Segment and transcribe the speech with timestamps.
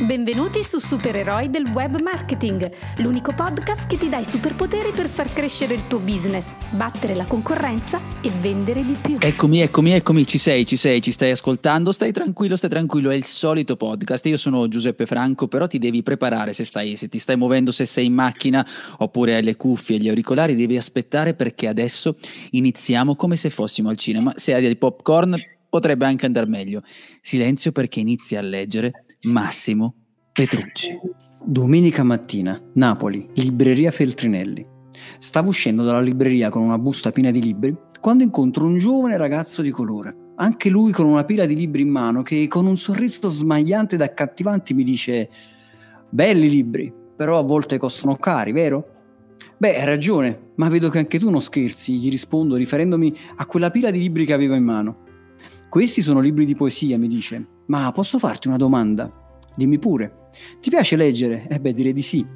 [0.00, 5.30] Benvenuti su Supereroi del Web Marketing, l'unico podcast che ti dà i superpoteri per far
[5.30, 9.18] crescere il tuo business, battere la concorrenza e vendere di più.
[9.20, 13.14] Eccomi, eccomi, eccomi, ci sei, ci sei, ci stai ascoltando, stai tranquillo, stai tranquillo, è
[13.14, 14.24] il solito podcast.
[14.24, 17.84] Io sono Giuseppe Franco, però ti devi preparare se, stai, se ti stai muovendo, se
[17.84, 22.16] sei in macchina oppure hai le cuffie e gli auricolari, devi aspettare perché adesso
[22.52, 24.32] iniziamo come se fossimo al cinema.
[24.34, 25.36] Se hai dei popcorn
[25.68, 26.82] potrebbe anche andare meglio.
[27.20, 28.92] Silenzio perché inizia a leggere
[29.24, 29.94] Massimo
[30.32, 30.98] Petrucci.
[31.44, 34.66] Domenica mattina, Napoli, libreria Feltrinelli.
[35.18, 39.60] Stavo uscendo dalla libreria con una busta piena di libri quando incontro un giovane ragazzo
[39.60, 43.28] di colore, anche lui con una pila di libri in mano che con un sorriso
[43.28, 45.28] smagliante ed accattivante mi dice
[46.08, 48.88] belli libri, però a volte costano cari, vero?
[49.58, 53.70] Beh, hai ragione, ma vedo che anche tu non scherzi, gli rispondo riferendomi a quella
[53.70, 55.08] pila di libri che avevo in mano.
[55.68, 59.10] Questi sono libri di poesia, mi dice, ma posso farti una domanda?
[59.54, 60.28] Dimmi pure.
[60.60, 61.46] Ti piace leggere?
[61.48, 62.26] Eh beh, direi di sì.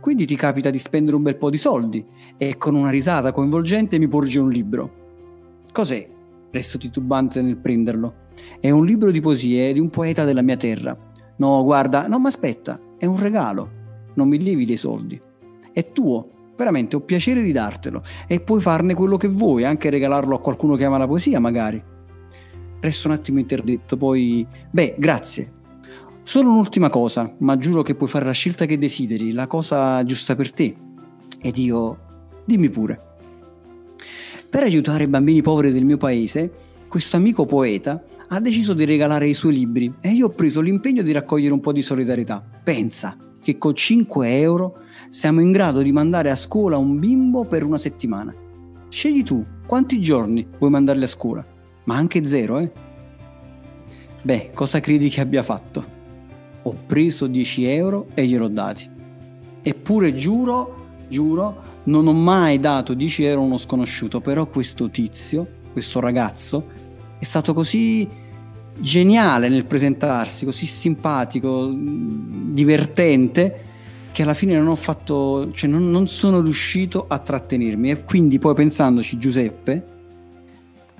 [0.00, 2.04] Quindi ti capita di spendere un bel po' di soldi
[2.38, 5.62] e con una risata coinvolgente mi porge un libro.
[5.72, 6.08] Cos'è?
[6.48, 8.22] Resto titubante nel prenderlo.
[8.60, 10.96] È un libro di poesie di un poeta della mia terra.
[11.38, 13.70] No, guarda, non mi aspetta, è un regalo.
[14.14, 15.20] Non mi levi dei soldi.
[15.72, 20.36] È tuo, veramente ho piacere di dartelo e puoi farne quello che vuoi, anche regalarlo
[20.36, 21.93] a qualcuno che ama la poesia, magari.
[22.84, 24.46] Resto un attimo interdetto, poi...
[24.70, 25.52] Beh, grazie,
[26.26, 30.34] Solo un'ultima cosa, ma giuro che puoi fare la scelta che desideri, la cosa giusta
[30.34, 30.74] per te.
[31.38, 31.98] Ed io,
[32.46, 32.98] dimmi pure.
[34.48, 36.50] Per aiutare i bambini poveri del mio paese,
[36.88, 41.02] questo amico poeta ha deciso di regalare i suoi libri e io ho preso l'impegno
[41.02, 42.42] di raccogliere un po' di solidarietà.
[42.62, 44.78] Pensa che con 5 euro
[45.10, 48.34] siamo in grado di mandare a scuola un bimbo per una settimana.
[48.88, 51.44] Scegli tu quanti giorni vuoi mandarli a scuola,
[51.84, 52.70] ma anche zero, eh?
[54.22, 55.94] Beh, cosa credi che abbia fatto?
[56.66, 58.88] ho preso 10 euro e gliel'ho dati.
[59.62, 65.46] Eppure giuro, giuro, non ho mai dato 10 euro a uno sconosciuto, però questo tizio,
[65.72, 66.66] questo ragazzo,
[67.18, 68.08] è stato così
[68.76, 73.62] geniale nel presentarsi, così simpatico, divertente,
[74.12, 77.90] che alla fine non ho fatto, cioè non, non sono riuscito a trattenermi.
[77.90, 79.92] E quindi poi pensandoci, Giuseppe,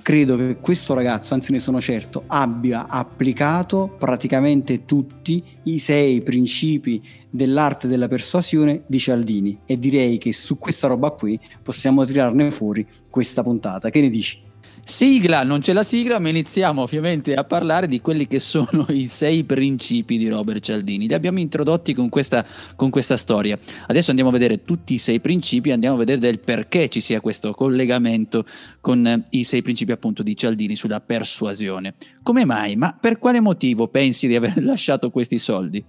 [0.05, 7.01] credo che questo ragazzo, anzi ne sono certo, abbia applicato praticamente tutti i sei principi
[7.27, 12.85] dell'arte della persuasione di Cialdini e direi che su questa roba qui possiamo tirarne fuori
[13.09, 13.89] questa puntata.
[13.89, 14.44] Che ne dici?
[14.87, 19.07] Sigla, non c'è la sigla, ma iniziamo ovviamente a parlare di quelli che sono i
[19.07, 21.07] sei principi di Robert Cialdini.
[21.07, 23.57] Li abbiamo introdotti con questa, con questa storia.
[23.87, 27.19] Adesso andiamo a vedere tutti i sei principi, andiamo a vedere del perché ci sia
[27.19, 28.45] questo collegamento
[28.79, 31.95] con i sei principi appunto di Cialdini sulla persuasione.
[32.21, 32.75] Come mai?
[32.75, 35.83] Ma per quale motivo pensi di aver lasciato questi soldi?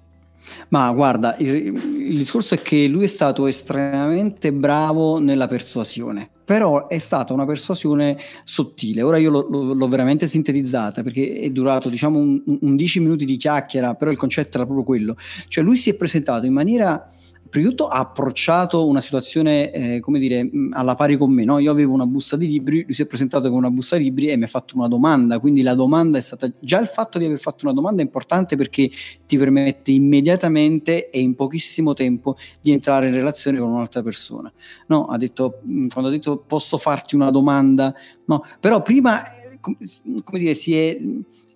[0.68, 6.88] Ma guarda, il, il, discorso è che lui è stato estremamente bravo nella persuasione, però
[6.88, 9.02] è stata una persuasione sottile.
[9.02, 13.94] Ora io l'ho, l'ho veramente sintetizzata perché è durato diciamo un 10 minuti di chiacchiera,
[13.94, 15.16] però il concetto era proprio quello.
[15.48, 17.10] Cioè lui si è presentato in maniera
[17.48, 21.44] prima di tutto ha approcciato una situazione, eh, come dire, alla pari con me.
[21.44, 21.58] No?
[21.58, 24.28] Io avevo una busta di libri, lui si è presentato con una busta di libri
[24.28, 25.38] e mi ha fatto una domanda.
[25.38, 26.50] Quindi la domanda è stata.
[26.60, 28.90] Già il fatto di aver fatto una domanda è importante perché
[29.26, 34.52] ti permette immediatamente e in pochissimo tempo di entrare in relazione con un'altra persona.
[34.88, 37.94] No, ha detto, quando ha detto posso farti una domanda,
[38.26, 40.96] no, però prima, eh, come dire, si è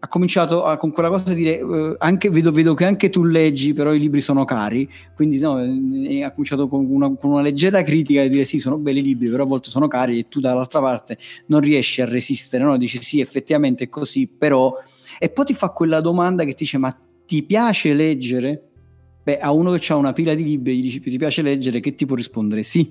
[0.03, 3.23] ha cominciato a, con quella cosa di dire uh, anche, vedo, vedo, che anche tu
[3.23, 7.83] leggi però i libri sono cari quindi no, ha cominciato con una, con una, leggera
[7.83, 10.81] critica di dire sì sono belli libri però a volte sono cari e tu dall'altra
[10.81, 12.79] parte non riesci a resistere no?
[12.79, 14.75] dici sì effettivamente è così però
[15.19, 16.97] e poi ti fa quella domanda che ti dice ma
[17.27, 18.65] ti piace leggere?
[19.23, 21.95] Beh, a uno che ha una pila di libri gli dici ti piace leggere che
[21.95, 22.91] ti può rispondere sì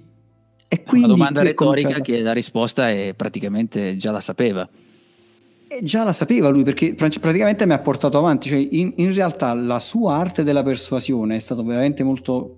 [0.68, 4.70] e quindi una domanda retorica che la risposta è praticamente già la sapeva
[5.72, 9.54] e già la sapeva lui perché praticamente mi ha portato avanti, cioè in, in, realtà
[9.54, 12.58] la sua arte della persuasione è stato veramente molto...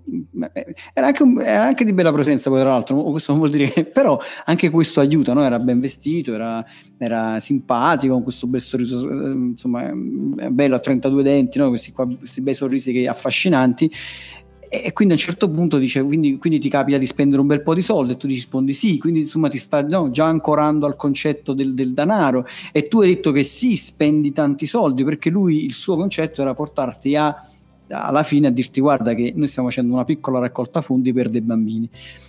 [0.54, 3.68] Eh, era anche, era anche di bella presenza poi tra l'altro, questo non vuol dire
[3.68, 3.84] che...
[3.92, 5.44] però anche questo aiuta, no?
[5.44, 6.64] era ben vestito, era,
[6.96, 11.68] era simpatico, con questo bel sorriso, eh, insomma, bello a 32 denti, no?
[11.68, 13.90] questi, qua, questi bei sorrisi che affascinanti
[14.74, 17.60] e quindi a un certo punto dice quindi, quindi, ti capita di spendere un bel
[17.60, 18.12] po' di soldi?
[18.12, 18.96] E tu rispondi sì.
[18.96, 23.08] Quindi insomma ti sta no, già ancorando al concetto del, del, denaro e tu hai
[23.14, 27.46] detto che sì spendi tanti soldi perché lui il suo concetto era portarti a
[27.92, 31.42] alla fine a dirti guarda che noi stiamo facendo una piccola raccolta fondi per dei
[31.42, 31.88] bambini.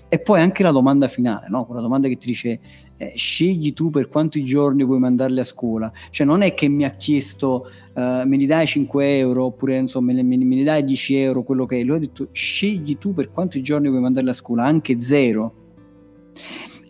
[0.09, 1.65] E poi anche la domanda finale, no?
[1.65, 2.59] quella domanda che ti dice
[2.97, 5.91] eh, scegli tu per quanti giorni vuoi mandarli a scuola.
[6.11, 10.13] Cioè non è che mi ha chiesto uh, me li dai 5 euro oppure insomma
[10.13, 11.83] me, me, me li dai 10 euro, quello che è.
[11.83, 15.61] Lui ha detto scegli tu per quanti giorni vuoi mandarli a scuola, anche zero.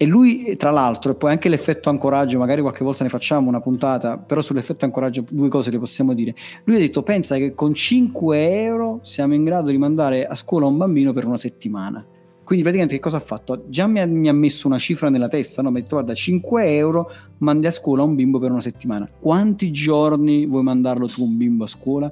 [0.04, 3.62] E lui, tra l'altro, e poi anche l'effetto ancoraggio, magari qualche volta ne facciamo una
[3.62, 6.36] puntata, però sull'effetto ancoraggio due cose le possiamo dire.
[6.66, 10.66] Lui ha detto, pensa che con 5 euro siamo in grado di mandare a scuola
[10.66, 12.06] un bambino per una settimana.
[12.44, 13.64] Quindi praticamente che cosa ha fatto?
[13.70, 15.72] Già mi ha, mi ha messo una cifra nella testa, no?
[15.72, 19.10] mi ha detto guarda 5 euro mandi a scuola un bimbo per una settimana.
[19.10, 22.12] Quanti giorni vuoi mandarlo tu un bimbo a scuola?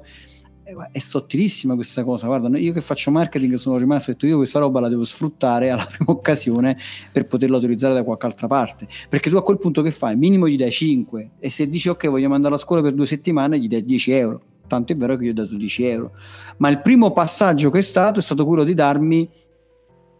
[0.90, 2.26] È sottilissima questa cosa.
[2.26, 5.86] Guarda, io che faccio marketing sono rimasto detto io questa roba la devo sfruttare alla
[5.90, 6.76] prima occasione
[7.10, 8.86] per poterla utilizzare da qualche altra parte.
[9.08, 10.16] Perché tu a quel punto che fai?
[10.16, 13.58] Minimo gli dai 5 e se dici ok voglio mandarlo a scuola per due settimane
[13.58, 14.40] gli dai 10 euro.
[14.66, 16.12] Tanto è vero che gli ho dato 10 euro.
[16.58, 19.28] Ma il primo passaggio che è stato è stato quello di darmi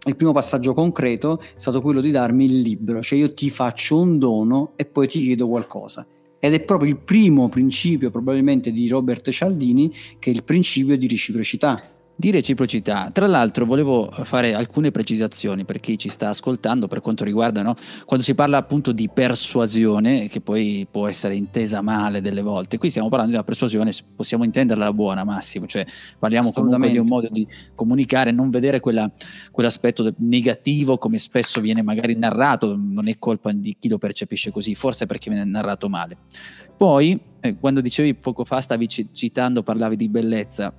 [0.05, 4.01] il primo passaggio concreto è stato quello di darmi il libro, cioè io ti faccio
[4.01, 6.05] un dono e poi ti chiedo qualcosa
[6.45, 11.07] ed è proprio il primo principio probabilmente di Robert Cialdini che è il principio di
[11.07, 11.89] reciprocità
[12.23, 13.11] di reciprocità.
[13.13, 17.75] Tra l'altro volevo fare alcune precisazioni per chi ci sta ascoltando per quanto riguarda no?
[18.05, 22.79] quando si parla appunto di persuasione, che poi può essere intesa male delle volte.
[22.79, 25.85] Qui stiamo parlando di una persuasione, possiamo intenderla buona Massimo, cioè
[26.17, 29.11] parliamo comunque di un modo di comunicare, non vedere quella,
[29.51, 34.77] quell'aspetto negativo come spesso viene magari narrato, non è colpa di chi lo percepisce così,
[34.77, 36.19] forse perché viene narrato male.
[36.77, 40.73] Poi, eh, quando dicevi poco fa, stavi citando, parlavi di bellezza,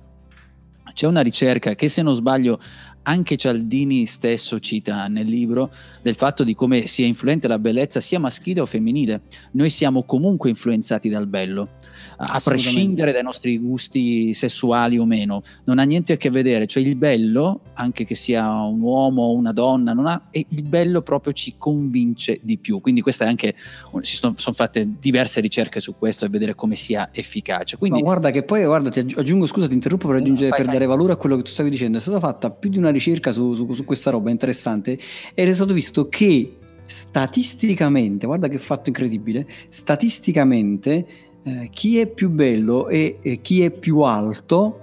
[0.94, 2.58] c'è una ricerca che se non sbaglio
[3.04, 5.72] anche Cialdini stesso cita nel libro
[6.02, 9.22] del fatto di come sia influente la bellezza sia maschile o femminile.
[9.52, 11.68] Noi siamo comunque influenzati dal bello
[12.16, 16.82] a prescindere dai nostri gusti sessuali o meno, non ha niente a che vedere, cioè
[16.82, 21.02] il bello, anche che sia un uomo o una donna, non ha, e il bello
[21.02, 23.54] proprio ci convince di più, quindi questa è anche,
[24.02, 27.76] si sono, sono fatte diverse ricerche su questo e vedere come sia efficace.
[27.76, 30.66] Quindi, Ma guarda che poi, guarda, ti aggiungo, scusa ti interrompo per, aggiungere, vai, per
[30.66, 30.74] vai.
[30.74, 33.30] dare valore a quello che tu stavi dicendo, è stata fatta più di una ricerca
[33.32, 34.98] su, su, su questa roba interessante
[35.34, 41.06] ed è stato visto che statisticamente, guarda che fatto incredibile, statisticamente
[41.42, 44.80] eh, chi è più bello e, e chi è più alto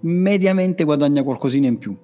[0.00, 1.96] mediamente guadagna qualcosina in più.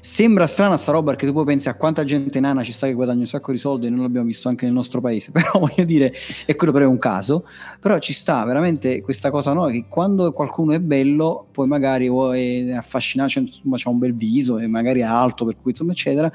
[0.00, 2.92] Sembra strana sta roba perché tu poi pensi a quanta gente nana ci sta che
[2.92, 5.84] guadagna un sacco di soldi e non l'abbiamo visto anche nel nostro paese, però voglio
[5.84, 6.12] dire,
[6.46, 7.46] e quello però è un caso,
[7.80, 12.32] però ci sta veramente questa cosa no, che quando qualcuno è bello poi magari o
[12.32, 16.30] è affascinato, insomma c'ha un bel viso e magari è alto per cui insomma eccetera,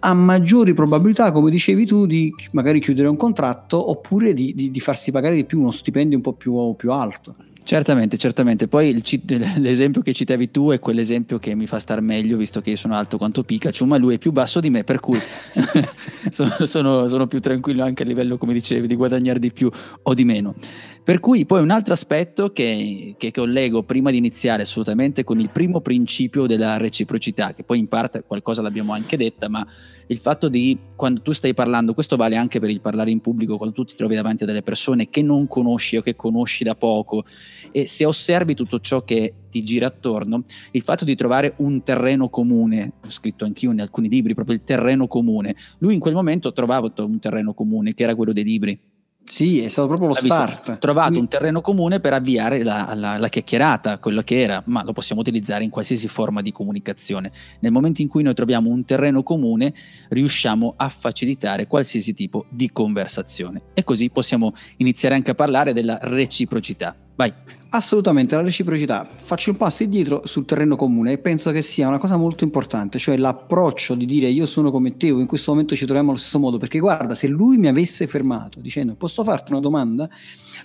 [0.00, 4.80] ha maggiori probabilità, come dicevi tu, di magari chiudere un contratto oppure di, di, di
[4.80, 7.36] farsi pagare di più uno stipendio un po' più, più alto.
[7.66, 8.68] Certamente, certamente.
[8.68, 9.02] Poi il,
[9.58, 12.94] l'esempio che citavi tu è quell'esempio che mi fa star meglio, visto che io sono
[12.94, 15.18] alto quanto Pikachu, ma lui è più basso di me, per cui
[16.30, 19.68] sono, sono, sono, più tranquillo anche a livello, come dicevi, di guadagnare di più
[20.02, 20.54] o di meno.
[21.02, 25.50] Per cui poi un altro aspetto che, che, collego prima di iniziare assolutamente con il
[25.50, 29.66] primo principio della reciprocità, che poi in parte qualcosa l'abbiamo anche detta, ma
[30.08, 33.56] il fatto di quando tu stai parlando, questo vale anche per il parlare in pubblico,
[33.56, 36.74] quando tu ti trovi davanti a delle persone che non conosci o che conosci da
[36.74, 37.24] poco
[37.70, 42.28] e se osservi tutto ciò che ti gira attorno, il fatto di trovare un terreno
[42.28, 46.52] comune, ho scritto anch'io in alcuni libri proprio il terreno comune, lui in quel momento
[46.52, 48.80] trovava un terreno comune che era quello dei libri
[49.28, 50.78] sì, è stato proprio lo start.
[50.78, 51.18] Trovato Quindi...
[51.18, 55.20] un terreno comune per avviare la, la, la, chiacchierata, quello che era, ma lo possiamo
[55.20, 57.32] utilizzare in qualsiasi forma di comunicazione.
[57.60, 59.74] Nel momento in cui noi troviamo un terreno comune,
[60.10, 63.62] riusciamo a facilitare qualsiasi tipo di conversazione.
[63.74, 66.94] E così possiamo iniziare anche a parlare della reciprocità.
[67.16, 67.32] Vai.
[67.70, 69.06] Assolutamente, la reciprocità.
[69.16, 72.98] Faccio un passo indietro sul terreno comune e penso che sia una cosa molto importante,
[72.98, 76.18] cioè l'approccio di dire io sono come te o in questo momento ci troviamo allo
[76.18, 80.08] stesso modo, perché guarda, se lui mi avesse fermato dicendo posso farti una domanda,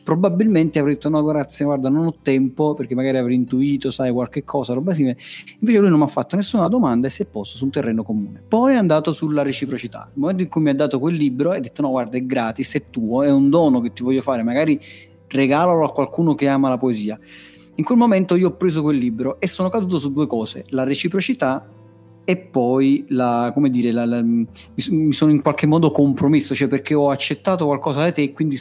[0.04, 4.44] probabilmente avrei detto no grazie, guarda non ho tempo perché magari avrei intuito, sai, qualche
[4.44, 5.18] cosa, roba simile.
[5.60, 8.04] Invece lui non mi ha fatto nessuna domanda e si è posto su un terreno
[8.04, 8.42] comune.
[8.48, 10.10] Poi è andato sulla reciprocità.
[10.14, 12.76] Il momento in cui mi ha dato quel libro, ha detto no guarda è gratis,
[12.76, 16.70] è tuo, è un dono che ti voglio fare, magari regalalo a qualcuno che ama
[16.70, 17.20] la poesia.
[17.76, 20.84] In quel momento io ho preso quel libro e sono caduto su due cose, la
[20.84, 21.68] reciprocità
[22.24, 24.48] e poi la, come dire, la, la, mi,
[25.12, 28.60] sono in qualche modo compromesso, cioè perché ho accettato qualcosa da te e quindi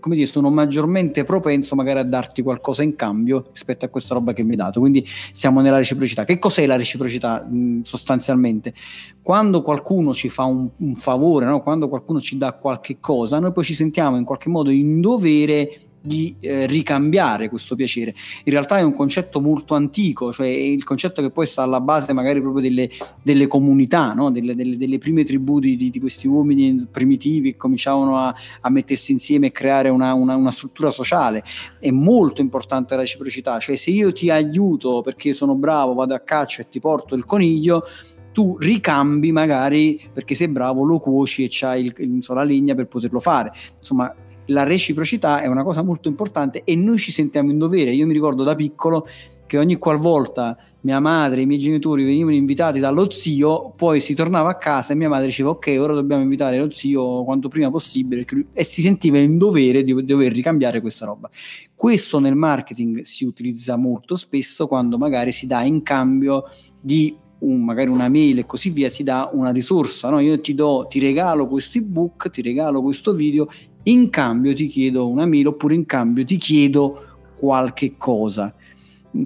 [0.00, 4.32] come dire, sono maggiormente propenso magari a darti qualcosa in cambio rispetto a questa roba
[4.32, 4.80] che mi hai dato.
[4.80, 6.24] Quindi siamo nella reciprocità.
[6.24, 8.74] Che cos'è la reciprocità mh, sostanzialmente?
[9.22, 11.62] Quando qualcuno ci fa un, un favore, no?
[11.62, 15.80] quando qualcuno ci dà qualche cosa, noi poi ci sentiamo in qualche modo in dovere
[16.08, 18.14] di eh, ricambiare questo piacere.
[18.44, 22.12] In realtà è un concetto molto antico, cioè il concetto che poi sta alla base
[22.12, 22.88] magari proprio delle,
[23.22, 24.30] delle comunità, no?
[24.30, 29.12] delle, delle, delle, prime tribù di, di, questi uomini primitivi che cominciavano a, a mettersi
[29.12, 31.44] insieme e creare una, una, una, struttura sociale.
[31.78, 36.20] È molto importante la reciprocità, cioè se io ti aiuto perché sono bravo, vado a
[36.20, 37.84] caccia e ti porto il coniglio,
[38.32, 42.86] tu ricambi magari perché sei bravo, lo cuoci e c'hai il, il, la legna per
[42.86, 43.52] poterlo fare.
[43.78, 44.14] Insomma,
[44.48, 47.92] la reciprocità è una cosa molto importante e noi ci sentiamo in dovere.
[47.92, 49.06] Io mi ricordo da piccolo
[49.46, 54.50] che ogni qualvolta mia madre i miei genitori venivano invitati dallo zio, poi si tornava
[54.50, 58.24] a casa e mia madre diceva ok, ora dobbiamo invitare lo zio quanto prima possibile
[58.52, 61.28] e si sentiva in dovere di dover ricambiare questa roba.
[61.74, 66.44] Questo nel marketing si utilizza molto spesso quando magari si dà in cambio
[66.80, 70.10] di un, magari una mail e così via, si dà una risorsa.
[70.10, 70.20] No?
[70.20, 73.48] Io ti, do, ti regalo questo ebook, ti regalo questo video,
[73.84, 77.04] in cambio ti chiedo una mail oppure in cambio ti chiedo
[77.36, 78.54] qualche cosa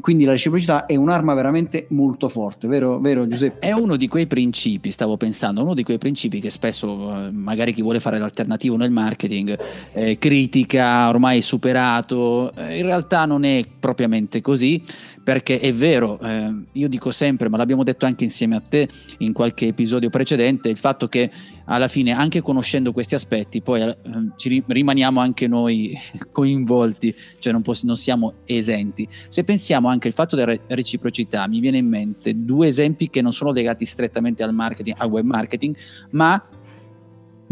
[0.01, 3.67] quindi la reciprocità è un'arma veramente molto forte, vero, vero, Giuseppe?
[3.67, 7.75] È uno di quei principi, stavo pensando, uno di quei principi che spesso eh, magari
[7.75, 9.59] chi vuole fare l'alternativo nel marketing
[9.93, 14.83] eh, critica, ormai superato, eh, in realtà non è propriamente così,
[15.23, 19.33] perché è vero, eh, io dico sempre, ma l'abbiamo detto anche insieme a te in
[19.33, 21.31] qualche episodio precedente, il fatto che
[21.67, 23.97] alla fine, anche conoscendo questi aspetti, poi eh,
[24.37, 25.97] ci rimaniamo anche noi
[26.31, 29.09] coinvolti, cioè non, poss- non, siamo esenti.
[29.29, 33.33] Se pensiamo anche al fatto della reciprocità, mi viene in mente due esempi che non
[33.33, 35.77] sono legati strettamente al marketing, al web marketing,
[36.11, 36.43] ma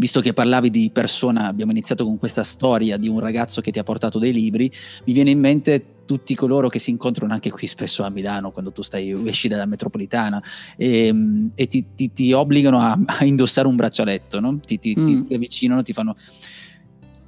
[0.01, 3.77] visto che parlavi di persona, abbiamo iniziato con questa storia di un ragazzo che ti
[3.77, 4.69] ha portato dei libri,
[5.05, 8.71] mi viene in mente tutti coloro che si incontrano anche qui spesso a Milano quando
[8.71, 10.41] tu stai, esci dalla metropolitana
[10.75, 14.59] e, ehm, e ti, ti, ti, obbligano a, a, indossare un braccialetto, no?
[14.59, 15.25] ti, mm.
[15.25, 16.15] ti avvicinano, ti fanno...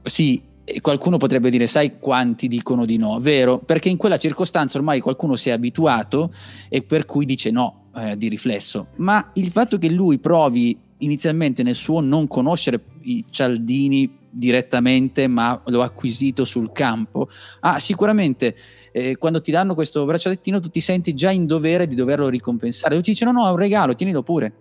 [0.02, 0.42] Sì,
[0.82, 3.20] qualcuno potrebbe dire, sai quanti dicono di no?
[3.20, 6.34] Vero, perché in quella circostanza ormai qualcuno si è abituato
[6.70, 8.88] e per cui dice no eh, di riflesso.
[8.96, 15.62] Ma il fatto che lui provi inizialmente nel suo non conoscere i cialdini direttamente, ma
[15.66, 17.30] l'ho acquisito sul campo.
[17.60, 18.56] Ah, sicuramente
[18.92, 22.96] eh, quando ti danno questo braccialettino tu ti senti già in dovere di doverlo ricompensare.
[22.96, 24.54] Lui ti dice no, no, è un regalo, tienilo pure.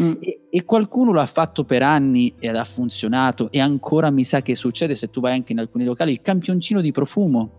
[0.00, 0.12] Mm.
[0.20, 4.54] E, e, qualcuno l'ha fatto per anni ed ha funzionato e ancora mi sa che
[4.54, 7.50] succede se tu vai anche in alcuni locali il campioncino di profumo.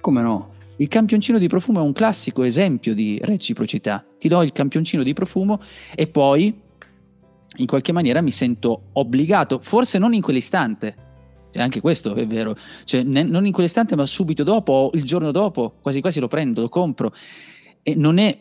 [0.00, 0.54] Come no?
[0.76, 4.04] Il campioncino di profumo è un classico esempio di reciprocità.
[4.18, 5.60] Ti do il campioncino di profumo
[5.94, 6.64] e poi
[7.56, 10.94] in qualche maniera mi sento obbligato, forse non in quell'istante,
[11.52, 15.04] cioè, anche questo è vero, cioè, ne, non in quell'istante ma subito dopo o il
[15.04, 17.12] giorno dopo, quasi quasi lo prendo, lo compro.
[17.82, 18.38] E non è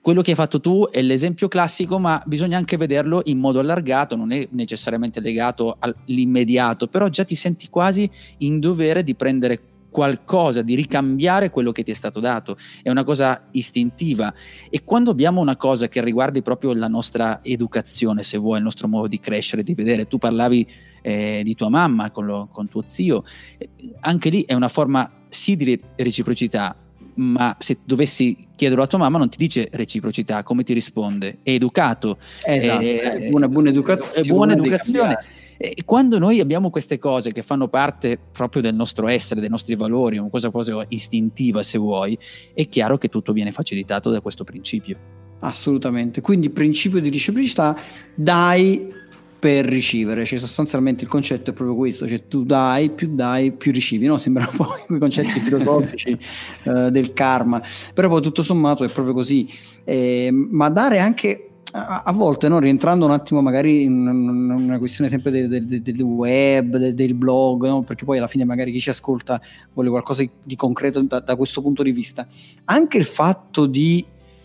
[0.00, 4.16] quello che hai fatto tu è l'esempio classico, ma bisogna anche vederlo in modo allargato,
[4.16, 9.60] non è necessariamente legato all'immediato, però già ti senti quasi in dovere di prendere
[9.96, 12.58] qualcosa, di ricambiare quello che ti è stato dato.
[12.82, 14.34] È una cosa istintiva.
[14.68, 18.88] E quando abbiamo una cosa che riguardi proprio la nostra educazione, se vuoi, il nostro
[18.88, 20.68] modo di crescere, di vedere, tu parlavi
[21.00, 23.24] eh, di tua mamma con, lo, con tuo zio,
[23.56, 26.76] eh, anche lì è una forma sì di reciprocità,
[27.14, 31.38] ma se dovessi chiederlo a tua mamma non ti dice reciprocità, come ti risponde?
[31.42, 32.18] È educato.
[32.44, 34.28] Esatto, è, è buona, buona educazione.
[34.28, 35.18] È buona educazione.
[35.58, 39.74] E quando noi abbiamo queste cose che fanno parte proprio del nostro essere, dei nostri
[39.74, 42.18] valori, una cosa quasi istintiva se vuoi,
[42.54, 44.98] è chiaro che tutto viene facilitato da questo principio.
[45.40, 47.78] Assolutamente, quindi principio di reciprocità,
[48.14, 48.94] dai
[49.38, 53.70] per ricevere, cioè sostanzialmente il concetto è proprio questo, cioè tu dai, più dai, più
[53.70, 54.16] ricevi, no?
[54.16, 56.18] Sembrano un po' quei concetti filosofici
[56.64, 57.62] uh, del karma,
[57.94, 59.48] però poi tutto sommato è proprio così,
[59.84, 61.45] eh, ma dare anche
[61.76, 66.76] a, volte, no, rientrando un attimo magari in una questione sempre del, del, del web,
[66.76, 67.82] del, del blog, no?
[67.82, 69.40] perché poi alla fine magari chi ci ascolta
[69.74, 72.26] vuole qualcosa di concreto da, da questo punto di vista,
[72.64, 74.04] anche il fatto di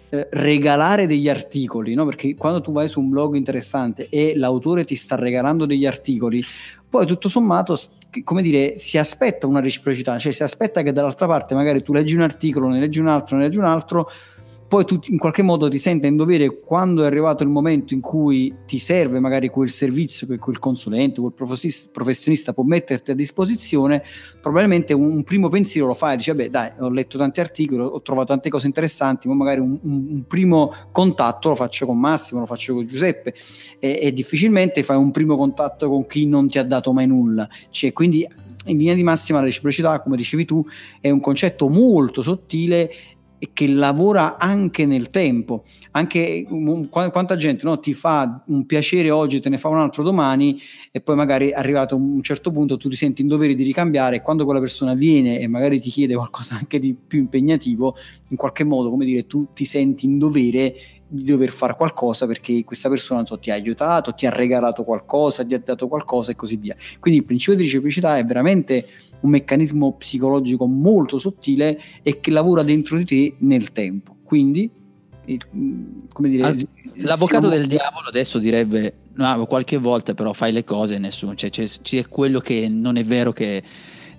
[0.10, 2.06] eh, regalare degli articoli, no?
[2.06, 6.44] perché quando tu vai su un blog interessante e l'autore ti sta regalando degli articoli,
[6.90, 7.80] poi tutto sommato,
[8.26, 12.16] come dire, si aspetta una reciprocità, cioè si aspetta che dall'altra parte magari tu leggi
[12.16, 14.10] un articolo, ne leggi un altro, ne leggi un altro,
[14.72, 18.00] poi tu in qualche modo ti senti in dovere quando è arrivato il momento in
[18.00, 21.34] cui ti serve magari quel servizio che quel consulente, quel
[21.92, 24.01] professionista può metterti a disposizione,
[24.40, 28.28] probabilmente un, primo pensiero lo fai, dici vabbè dai ho letto tanti articoli, ho trovato
[28.28, 32.46] tante cose interessanti, ma magari un, un, un primo contatto lo faccio con Massimo, lo
[32.46, 33.34] faccio con Giuseppe.
[33.78, 37.46] E, e, difficilmente fai un primo contatto con chi non ti ha dato mai nulla,
[37.72, 38.25] cioè, quindi
[38.68, 40.63] in linea di massima la reciprocità, come dicevi tu,
[41.01, 42.90] è un concetto molto sottile
[43.43, 45.63] e che lavora anche nel tempo.
[45.93, 50.03] Anche um, quanta gente no, ti fa un piacere oggi, te ne fa un altro
[50.03, 50.60] domani
[50.91, 54.17] e poi magari arrivato a un certo punto tu ti senti in dovere di ricambiare
[54.17, 57.95] e quando quella persona viene e magari ti chiede qualcosa anche di più impegnativo,
[58.29, 60.75] in qualche modo, come dire, tu ti senti in dovere
[61.13, 65.44] di dover fare qualcosa perché questa persona so, ti ha aiutato, ti ha regalato qualcosa,
[65.44, 66.74] ti ha dato qualcosa e così via.
[67.00, 68.88] Quindi il principio di reciprocità è veramente
[69.20, 74.15] un meccanismo psicologico molto sottile e che lavora dentro di te nel tempo.
[74.24, 74.72] Quindi,
[76.13, 77.58] come dire, Al, l'avvocato siamo...
[77.58, 81.65] del diavolo adesso direbbe: no, qualche volta però fai le cose e nessuno, cioè c'è,
[81.65, 83.62] c'è quello che non è vero che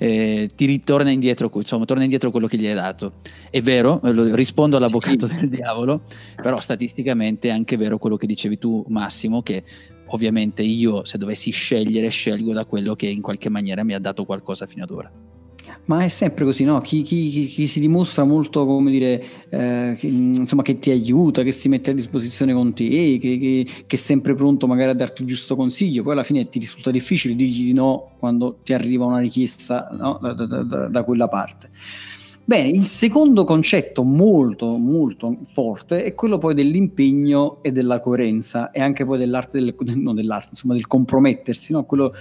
[0.03, 3.21] eh, ti ritorna indietro, insomma, torna indietro quello che gli hai dato.
[3.49, 4.01] È vero,
[4.35, 5.37] rispondo all'avvocato sì.
[5.37, 6.03] del diavolo,
[6.35, 9.63] però statisticamente è anche vero quello che dicevi tu, Massimo, che
[10.07, 14.25] ovviamente io se dovessi scegliere scelgo da quello che in qualche maniera mi ha dato
[14.25, 15.32] qualcosa fino ad ora.
[15.85, 16.81] Ma è sempre così, no?
[16.81, 21.51] Chi, chi, chi, si dimostra molto, come dire, eh, che, insomma, che ti aiuta, che
[21.51, 25.23] si mette a disposizione con te, che, che, che, è sempre pronto magari a darti
[25.23, 29.07] il giusto consiglio, poi alla fine ti risulta difficile, dici di no quando ti arriva
[29.07, 30.19] una richiesta no?
[30.23, 31.71] da, da, da, da quella parte.
[32.45, 38.81] Bene, il secondo concetto molto molto forte è quello poi dell'impegno e della coerenza e
[38.81, 41.85] anche poi dell'arte, del, dell'arte insomma del compromettersi, no?
[41.85, 42.13] quello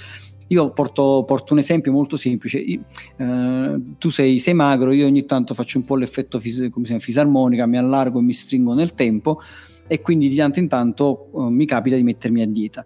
[0.52, 2.60] io porto, porto un esempio molto semplice.
[2.60, 2.84] Io,
[3.18, 7.66] eh, tu sei, sei, magro, io ogni tanto faccio un po' l'effetto fis- chiama, fisarmonica,
[7.66, 9.40] mi allargo e mi stringo nel tempo
[9.88, 12.86] e quindi di tanto in tanto eh, mi capita di mettermi a dieta.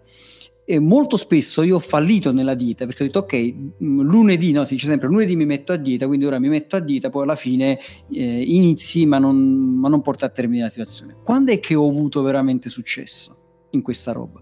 [0.68, 4.64] E molto spesso io ho fallito nella dieta perché ho detto ok, mm, lunedì, no,
[4.64, 7.24] si dice sempre lunedì mi metto a dieta, quindi ora mi metto a dieta, poi
[7.24, 7.78] alla fine
[8.10, 11.16] eh, inizi ma non, ma non porta a termine la situazione.
[11.22, 13.36] Quando è che ho avuto veramente successo
[13.70, 14.40] in questa roba?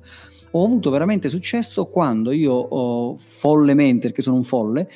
[0.56, 4.88] Ho avuto veramente successo quando io ho follemente, perché sono un folle,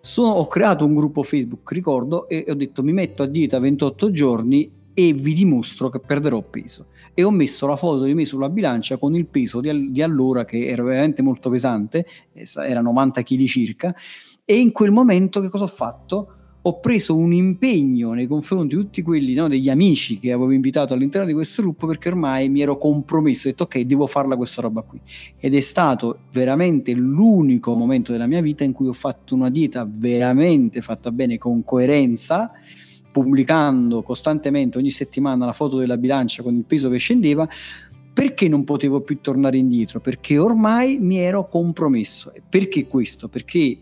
[0.00, 4.10] sono, ho creato un gruppo Facebook, ricordo, e ho detto mi metto a dieta 28
[4.10, 6.86] giorni e vi dimostro che perderò peso.
[7.12, 10.46] E ho messo la foto di me sulla bilancia con il peso di, di allora
[10.46, 12.06] che era veramente molto pesante,
[12.66, 13.94] era 90 kg circa,
[14.46, 16.36] e in quel momento che cosa ho fatto?
[16.64, 20.94] Ho preso un impegno nei confronti di tutti quelli no, degli amici che avevo invitato
[20.94, 24.62] all'interno di questo gruppo perché ormai mi ero compromesso, ho detto ok, devo farla questa
[24.62, 25.00] roba qui.
[25.38, 29.88] Ed è stato veramente l'unico momento della mia vita in cui ho fatto una dieta
[29.90, 32.52] veramente fatta bene, con coerenza,
[33.10, 37.48] pubblicando costantemente ogni settimana la foto della bilancia con il peso che scendeva.
[38.14, 39.98] Perché non potevo più tornare indietro?
[39.98, 42.30] Perché ormai mi ero compromesso.
[42.48, 43.26] Perché questo?
[43.26, 43.78] Perché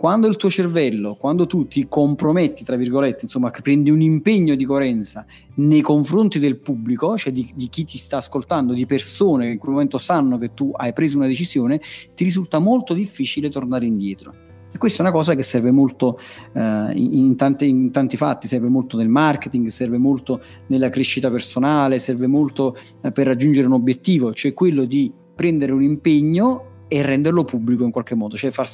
[0.00, 4.64] quando il tuo cervello, quando tu ti comprometti, tra virgolette, insomma, prendi un impegno di
[4.64, 9.52] coerenza nei confronti del pubblico, cioè di, di, chi ti sta ascoltando, di persone che
[9.52, 11.82] in quel momento sanno che tu hai preso una decisione,
[12.14, 14.32] ti risulta molto difficile tornare indietro.
[14.72, 16.18] E questa è una cosa che serve molto
[16.54, 21.98] eh, in, tanti, in, tanti, fatti, serve molto nel marketing, serve molto nella crescita personale,
[21.98, 27.44] serve molto eh, per raggiungere un obiettivo, cioè quello di prendere un impegno e renderlo
[27.44, 28.66] pubblico in qualche modo, cioè far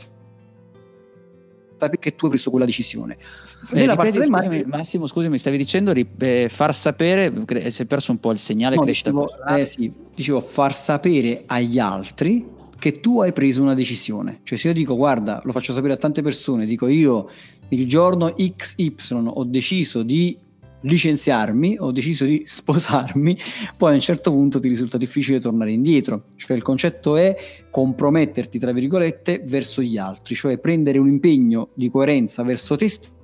[1.77, 3.17] perché tu hai preso quella decisione.
[3.73, 7.33] Eh, Nella parte del scusami, Massimo, scusami, stavi dicendo eh, far sapere,
[7.71, 11.45] si è perso un po' il segnale no, crescita dicevo, eh, sì, dicevo far sapere
[11.47, 14.41] agli altri che tu hai preso una decisione.
[14.43, 17.29] Cioè se io dico guarda, lo faccio sapere a tante persone, dico io
[17.69, 18.95] il giorno XY
[19.27, 20.39] ho deciso di
[20.87, 23.37] licenziarmi, ho deciso di sposarmi,
[23.77, 26.29] poi a un certo punto ti risulta difficile tornare indietro.
[26.37, 27.37] Cioè il concetto è
[27.70, 33.15] comprometterti, tra virgolette, verso gli altri, cioè prendere un impegno di coerenza verso te stesso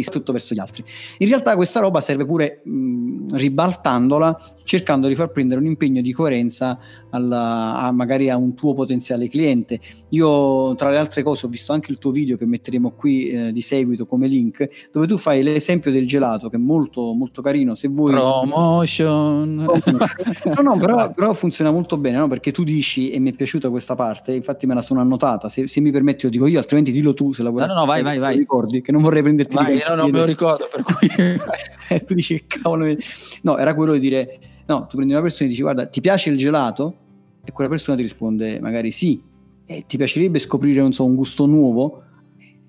[0.00, 0.84] tutto verso gli altri.
[1.18, 6.12] In realtà questa roba serve pure mh, ribaltandola, cercando di far prendere un impegno di
[6.12, 6.78] coerenza
[7.10, 9.80] alla, a, magari a un tuo potenziale cliente.
[10.10, 13.52] Io tra le altre cose ho visto anche il tuo video che metteremo qui eh,
[13.52, 17.74] di seguito come link, dove tu fai l'esempio del gelato che è molto molto carino.
[17.74, 22.28] Se vuoi promotion, no, no, però, però funziona molto bene, no?
[22.28, 25.48] perché tu dici e mi è piaciuta questa parte, infatti me la sono annotata.
[25.48, 27.66] Se, se mi permetti, lo dico io, altrimenti dillo tu se la vuoi.
[27.66, 28.36] No, no, no vai, vai, vai.
[28.36, 31.08] Ricordi che non vorrei prenderti vai, io non me lo ricordo, per cui...
[31.88, 32.96] Eh, tu dici cavolo...
[33.42, 36.30] No, era quello di dire, no, tu prendi una persona e dici, guarda, ti piace
[36.30, 36.96] il gelato?
[37.44, 39.20] E quella persona ti risponde, magari sì.
[39.66, 42.02] E ti piacerebbe scoprire, non so, un gusto nuovo?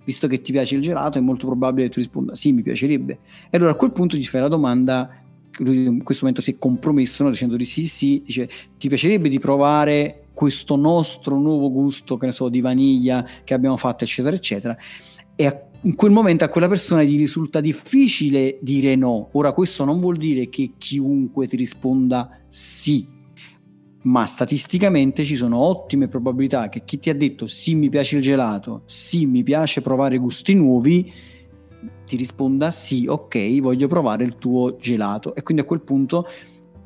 [0.04, 3.20] Visto che ti piace il gelato, è molto probabile che tu risponda, sì, mi piacerebbe.
[3.50, 5.10] E allora a quel punto ti fai la domanda,
[5.60, 7.30] lui in questo momento si è compromesso, no?
[7.30, 12.32] dicendo di sì, sì, dice, ti piacerebbe di provare questo nostro nuovo gusto, che ne
[12.32, 14.76] so, di vaniglia che abbiamo fatto, eccetera, eccetera.
[15.36, 19.30] E a in quel momento a quella persona gli risulta difficile dire no.
[19.34, 23.06] Ora questo non vuol dire che chiunque ti risponda sì,
[24.04, 28.22] ma statisticamente ci sono ottime probabilità che chi ti ha detto sì mi piace il
[28.22, 31.12] gelato, sì mi piace provare gusti nuovi,
[32.06, 35.36] ti risponda sì, ok, voglio provare il tuo gelato.
[35.36, 36.28] E quindi a quel punto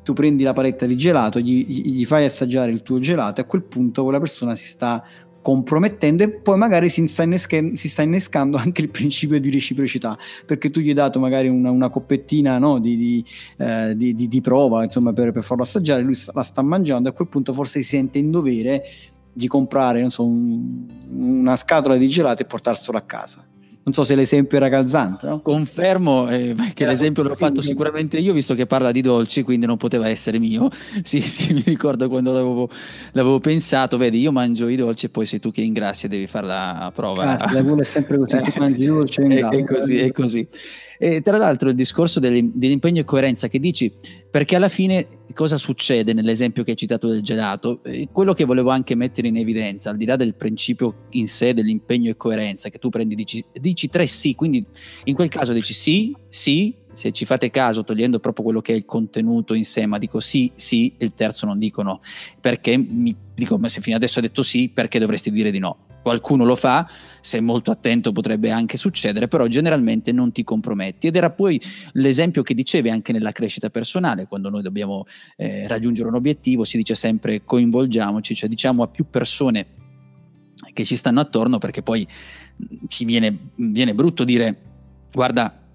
[0.02, 3.46] tu prendi la paletta di gelato, gli, gli fai assaggiare il tuo gelato e a
[3.46, 5.04] quel punto quella persona si sta
[5.40, 10.16] compromettendo e poi magari si sta, innesca- si sta, innescando anche il principio di reciprocità
[10.44, 13.24] perché tu gli hai dato magari una, una coppettina no, di, di,
[13.56, 17.14] eh, di, di, prova insomma, per, per, farlo assaggiare, lui la sta mangiando e a
[17.14, 18.82] quel punto forse si sente in dovere
[19.32, 23.46] di comprare so, un, una scatola di gelato e portarselo a casa
[23.88, 25.26] non so se l'esempio era calzante.
[25.26, 25.40] No?
[25.40, 29.64] Confermo eh, che era l'esempio l'ho fatto sicuramente io, visto che parla di dolci, quindi
[29.64, 30.68] non poteva essere mio.
[31.08, 32.68] Sì, sì, mi ricordo quando l'avevo,
[33.12, 33.96] l'avevo pensato.
[33.96, 36.92] Vedi, io mangio i dolci e poi sei tu che ingrassi e devi fare la
[36.94, 37.38] prova.
[37.38, 40.46] Ah, la è sempre così, tu mangi i dolci e È, è così, è così.
[41.00, 43.92] E tra l'altro il discorso dell'impegno e coerenza che dici,
[44.28, 47.80] perché alla fine cosa succede nell'esempio che hai citato del gelato?
[48.10, 52.10] Quello che volevo anche mettere in evidenza, al di là del principio in sé dell'impegno
[52.10, 54.64] e coerenza, che tu prendi, dici, dici tre sì, quindi
[55.04, 58.76] in quel caso dici sì, sì, se ci fate caso, togliendo proprio quello che è
[58.76, 62.00] il contenuto in sé, ma dico sì, sì, e il terzo non dico no,
[62.40, 65.86] perché mi dico, ma se fino adesso ha detto sì, perché dovresti dire di no?
[66.02, 66.88] Qualcuno lo fa,
[67.20, 71.06] se molto attento potrebbe anche succedere, però generalmente non ti comprometti.
[71.08, 71.60] Ed era poi
[71.92, 75.04] l'esempio che dicevi anche nella crescita personale, quando noi dobbiamo
[75.36, 79.66] eh, raggiungere un obiettivo, si dice sempre coinvolgiamoci, cioè diciamo a più persone
[80.72, 82.06] che ci stanno attorno, perché poi
[82.88, 84.56] ci viene, viene brutto dire
[85.12, 85.66] guarda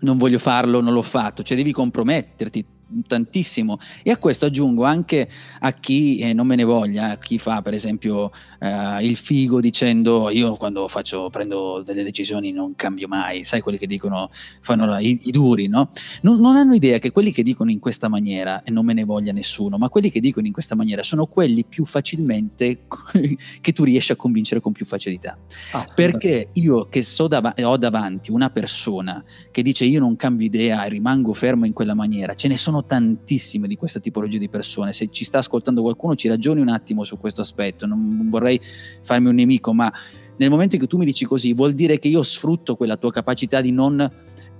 [0.00, 2.64] non voglio farlo, non l'ho fatto, cioè devi comprometterti
[3.06, 5.28] tantissimo e a questo aggiungo anche
[5.60, 9.60] a chi eh, non me ne voglia, a chi fa per esempio eh, il figo
[9.60, 14.86] dicendo io quando faccio, prendo delle decisioni non cambio mai, sai quelli che dicono, fanno
[14.86, 15.90] la, i, i, duri, no?
[16.22, 19.04] Non, non, hanno idea che quelli che dicono in questa maniera, e non me ne
[19.04, 22.86] voglia nessuno, ma quelli che dicono in questa maniera sono quelli più facilmente
[23.60, 25.38] che tu riesci a convincere con più facilità.
[25.72, 30.46] Ah, Perché io che so dav- ho davanti una persona che dice io non cambio
[30.46, 34.48] idea e rimango fermo in quella maniera, ce ne sono tantissime di questa tipologia di
[34.48, 38.60] persone, se ci sta ascoltando qualcuno ci ragioni un attimo su questo aspetto, non vorrei
[39.02, 39.92] farmi un nemico, ma
[40.36, 43.10] nel momento in cui tu mi dici così, vuol dire che io sfrutto quella tua
[43.10, 44.10] capacità di non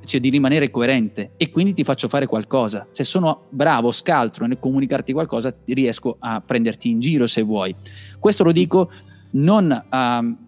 [0.05, 2.87] cioè di rimanere coerente e quindi ti faccio fare qualcosa.
[2.91, 7.75] Se sono bravo, scaltro nel comunicarti qualcosa, riesco a prenderti in giro se vuoi.
[8.19, 8.91] Questo lo dico
[9.31, 10.48] non uh,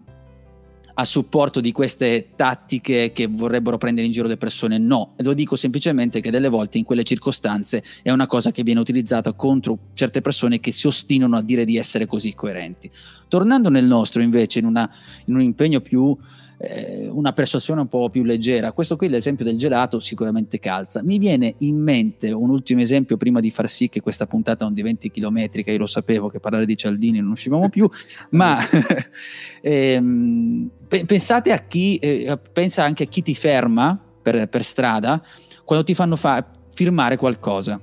[1.01, 5.55] a supporto di queste tattiche che vorrebbero prendere in giro le persone, no, lo dico
[5.55, 10.21] semplicemente che delle volte in quelle circostanze è una cosa che viene utilizzata contro certe
[10.21, 12.89] persone che si ostinano a dire di essere così coerenti.
[13.27, 14.87] Tornando nel nostro invece, in, una,
[15.25, 16.15] in un impegno più
[16.61, 18.71] eh, una persuasione un po' più leggera.
[18.71, 21.01] Questo qui, l'esempio del gelato, sicuramente calza.
[21.01, 24.73] Mi viene in mente un ultimo esempio prima di far sì che questa puntata non
[24.73, 25.71] diventi chilometrica.
[25.71, 27.89] Io lo sapevo che parlare di Cialdini non uscivamo più,
[28.31, 28.59] ma
[29.61, 35.21] ehm, pensate a chi, eh, pensa anche a chi ti ferma per, per strada
[35.63, 37.79] quando ti fanno fa- firmare qualcosa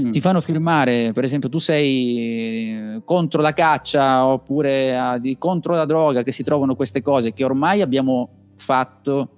[0.00, 0.10] mm.
[0.10, 5.84] ti fanno firmare, per esempio, tu sei contro la caccia oppure ah, di, contro la
[5.84, 9.30] droga, che si trovano queste cose che ormai abbiamo fatto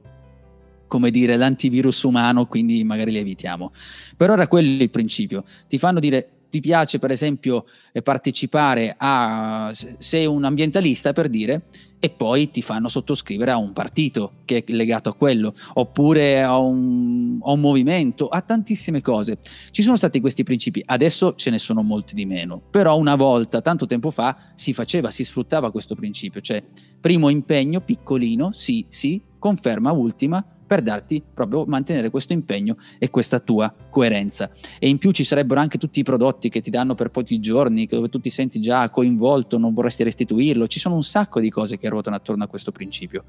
[0.86, 3.70] come dire l'antivirus umano, quindi magari li evitiamo.
[4.16, 5.44] Però era quello il principio.
[5.68, 11.62] Ti fanno dire ti piace per esempio eh, partecipare a sei un ambientalista per dire
[12.00, 16.56] e poi ti fanno sottoscrivere a un partito che è legato a quello, oppure a
[16.56, 19.38] un, a un, movimento, a tantissime cose.
[19.70, 23.60] Ci sono stati questi principi, adesso ce ne sono molti di meno, però una volta,
[23.60, 26.62] tanto tempo fa, si faceva, si sfruttava questo principio, cioè
[27.00, 33.40] primo impegno piccolino, sì, sì, conferma ultima, per darti proprio mantenere questo impegno e questa
[33.40, 34.50] tua coerenza.
[34.78, 37.86] E in più ci sarebbero anche tutti i prodotti che ti danno per pochi giorni,
[37.86, 40.68] dove tu ti senti già coinvolto, non vorresti restituirlo.
[40.68, 43.24] Ci sono un sacco di cose che ruotano attorno a questo principio.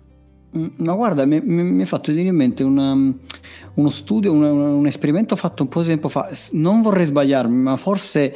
[0.58, 4.86] Mm, ma guarda, mi, mi, è fatto venire in mente una, uno studio, un, un
[4.88, 6.30] esperimento fatto un po' di tempo fa.
[6.54, 8.36] Non vorrei sbagliarmi, ma forse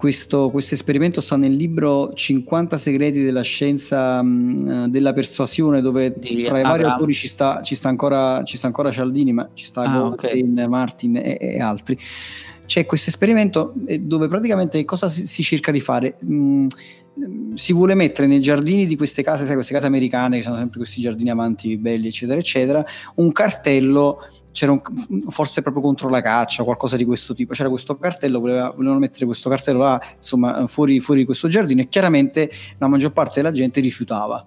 [0.00, 6.42] questo, questo, esperimento sta nel libro 50 segreti della scienza mh, della persuasione, dove Di
[6.42, 9.66] tra i vari autori ci sta, ci, sta ancora, ci sta, ancora, Cialdini, ma ci
[9.66, 10.68] sta ah, Goldstein, okay.
[10.68, 11.98] Martin e, e, altri.
[12.70, 16.18] C'è questo esperimento eh, dove praticamente cosa si, si cerca di fare?
[16.20, 16.66] Mh,
[17.54, 20.78] si vuole mettere nei giardini di queste case, sai, queste case americane che sono sempre
[20.78, 22.84] questi giardini avanti belli, eccetera, eccetera,
[23.16, 24.18] un cartello
[24.52, 24.80] c'era un,
[25.30, 27.54] forse proprio contro la caccia, qualcosa di questo tipo.
[27.54, 31.88] C'era questo cartello, voleva, volevano mettere questo cartello là, insomma, fuori, fuori questo giardino e
[31.88, 34.46] chiaramente la maggior parte della gente rifiutava.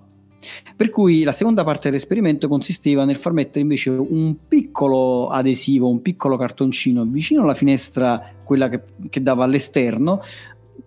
[0.76, 6.02] Per cui la seconda parte dell'esperimento consisteva nel far mettere invece un piccolo adesivo, un
[6.02, 10.22] piccolo cartoncino vicino alla finestra, quella che, che dava all'esterno,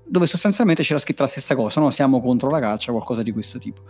[0.04, 1.90] dove sostanzialmente c'era scritta la stessa cosa, no?
[1.90, 3.82] siamo contro la caccia, qualcosa di questo tipo.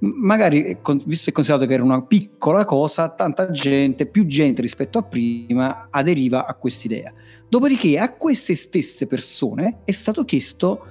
[0.00, 5.02] magari visto e considerato che era una piccola cosa, tanta gente, più gente rispetto a
[5.02, 7.12] prima, aderiva a quest'idea.
[7.48, 10.86] Dopodiché a queste stesse persone è stato chiesto,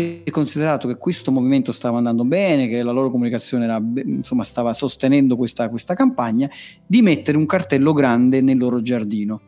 [0.00, 4.72] visto considerato che questo movimento stava andando bene, che la loro comunicazione era, insomma, stava
[4.72, 6.48] sostenendo questa, questa campagna,
[6.86, 9.42] di mettere un cartello grande nel loro giardino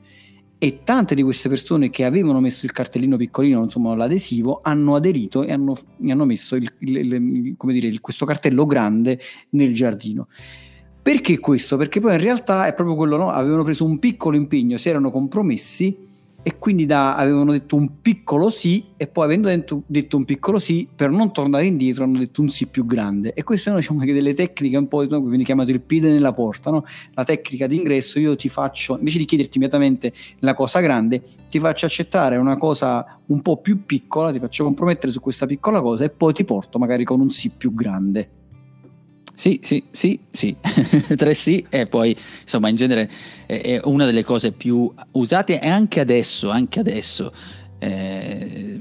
[0.63, 5.43] e tante di queste persone che avevano messo il cartellino piccolino, insomma l'adesivo, hanno aderito
[5.43, 9.19] e hanno, hanno messo il, il, il, dire, questo cartello grande
[9.51, 10.29] nel giardino.
[11.03, 11.77] Perché questo?
[11.77, 13.31] Perché poi in realtà è proprio quello, no?
[13.31, 16.11] avevano preso un piccolo impegno, si erano compromessi
[16.43, 20.59] e quindi da, avevano detto un piccolo sì e poi avendo detto, detto, un piccolo
[20.59, 24.05] sì per non tornare indietro hanno detto un sì più grande e queste sono diciamo
[24.05, 26.85] delle tecniche un po' no, viene chiamato il piede nella porta no?
[27.15, 31.87] la tecnica d'ingresso io ti faccio invece di chiederti immediatamente la cosa grande ti faccio
[31.87, 36.11] accettare una cosa un po' più piccola ti faccio compromettere su questa piccola cosa e
[36.11, 38.42] poi ti porto magari con un sì più grande
[39.43, 40.55] sì, sì, sì, sì,
[41.17, 43.11] tre sì e poi insomma in genere
[43.47, 47.33] è una delle cose più usate e anche adesso, anche adesso
[47.83, 48.79] eh,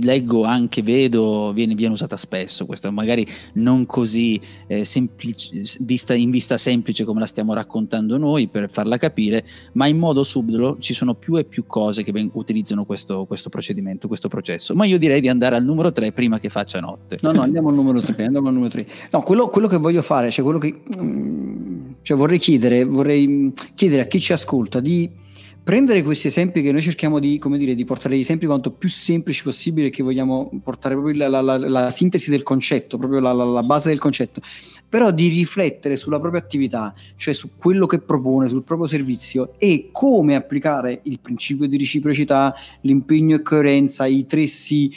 [0.00, 6.30] leggo anche, vedo, viene, viene, usata spesso, questo magari non così eh, semplice, vista, in
[6.30, 10.94] vista semplice come la stiamo raccontando noi per farla capire, ma in modo subdolo ci
[10.94, 14.74] sono più e più cose che ben, utilizzano questo, questo, procedimento, questo processo.
[14.74, 17.18] Ma io direi di andare al numero 3 prima che faccia notte.
[17.22, 18.24] No, no, andiamo al numero 3.
[18.24, 18.86] Andiamo al numero 3.
[19.10, 21.35] No, quello, quello che voglio fare, cioè quello che mm,
[22.06, 25.10] cioè vorrei chiedere, vorrei chiedere a chi ci ascolta di
[25.60, 29.42] prendere questi esempi che noi cerchiamo di, dire, di portare gli esempi quanto più semplici
[29.42, 33.88] possibile, che vogliamo portare proprio la, la, la, la sintesi del concetto, proprio la, base
[33.88, 34.40] del concetto,
[34.88, 39.88] però di riflettere sulla propria attività, cioè su quello che propone, sul proprio servizio e
[39.90, 44.94] come applicare il principio di reciprocità, l'impegno e coerenza, i tre sì.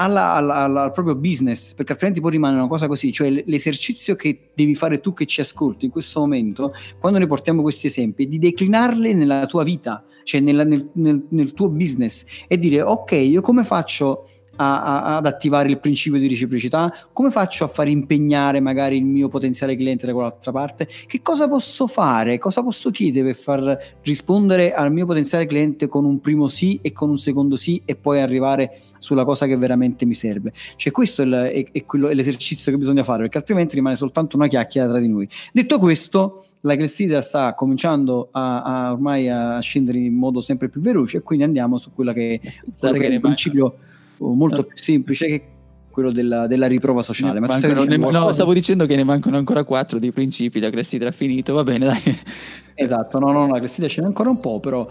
[0.00, 4.50] Alla, alla, al proprio business, perché altrimenti poi rimane una cosa così, cioè l'esercizio che
[4.54, 8.26] devi fare tu che ci ascolti in questo momento, quando ne portiamo questi esempi, è
[8.28, 13.12] di declinarli nella tua vita, cioè nella, nel, nel, nel tuo business e dire ok,
[13.12, 16.92] io come faccio a, a, ad attivare il principio di reciprocità?
[17.12, 20.88] Come faccio a far impegnare magari il mio potenziale cliente da quell'altra parte?
[21.06, 22.38] Che cosa posso fare?
[22.38, 26.92] Cosa posso chiedere per far rispondere al mio potenziale cliente con un primo sì e
[26.92, 30.52] con un secondo sì e poi arrivare sulla cosa che veramente mi serve?
[30.76, 33.96] Cioè questo è, il, è, è, quello, è l'esercizio che bisogna fare perché altrimenti rimane
[33.96, 35.28] soltanto una chiacchiera tra di noi.
[35.52, 40.80] Detto questo, la classifica sta cominciando a, a, ormai a scendere in modo sempre più
[40.80, 43.78] veloce e quindi andiamo su quella che, che è il principio
[44.18, 45.42] molto più semplice che
[45.98, 47.40] quello della, della riprova sociale.
[47.40, 51.08] Ma mancano, ne, no, stavo dicendo che ne mancano ancora quattro di principi, la Clessidra
[51.08, 52.18] ha finito, va bene, dai.
[52.74, 54.88] Esatto, no, no, la Clessidra ce n'è ancora un po', però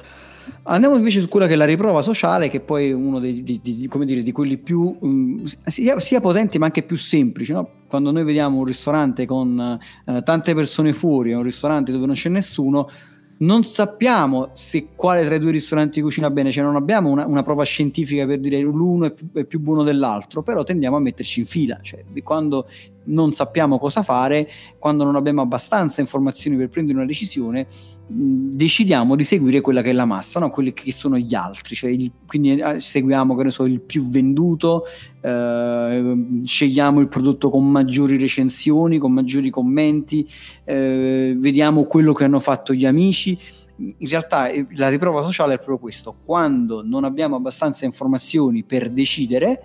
[0.63, 3.59] andiamo invece su quella che è la riprova sociale, che poi è uno dei, di,
[3.61, 7.69] di, dire, di quelli più, um, sia, sia, potenti ma anche più semplici, no?
[7.87, 12.27] Quando noi vediamo un ristorante con uh, tante persone fuori, un ristorante dove non c'è
[12.27, 12.89] nessuno,
[13.39, 17.43] non sappiamo se quale tra i due ristoranti cucina bene, cioè non abbiamo una, una
[17.43, 21.41] prova scientifica per dire l'uno è più, è più, buono dell'altro, però tendiamo a metterci
[21.41, 22.67] in fila, cioè quando
[23.07, 27.67] non sappiamo cosa fare, quando non abbiamo abbastanza informazioni per prendere una decisione,
[28.07, 30.49] mh, decidiamo di seguire quella che è la massa, no?
[30.49, 34.83] quelli che sono gli altri, cioè il, quindi eh, seguiamo so, il più venduto,
[35.27, 40.27] eh, scegliamo il prodotto con maggiori recensioni, con maggiori commenti,
[40.63, 43.37] eh, vediamo quello che hanno fatto gli amici.
[43.75, 48.89] In realtà eh, la riprova sociale è proprio questo, quando non abbiamo abbastanza informazioni per
[48.89, 49.63] decidere,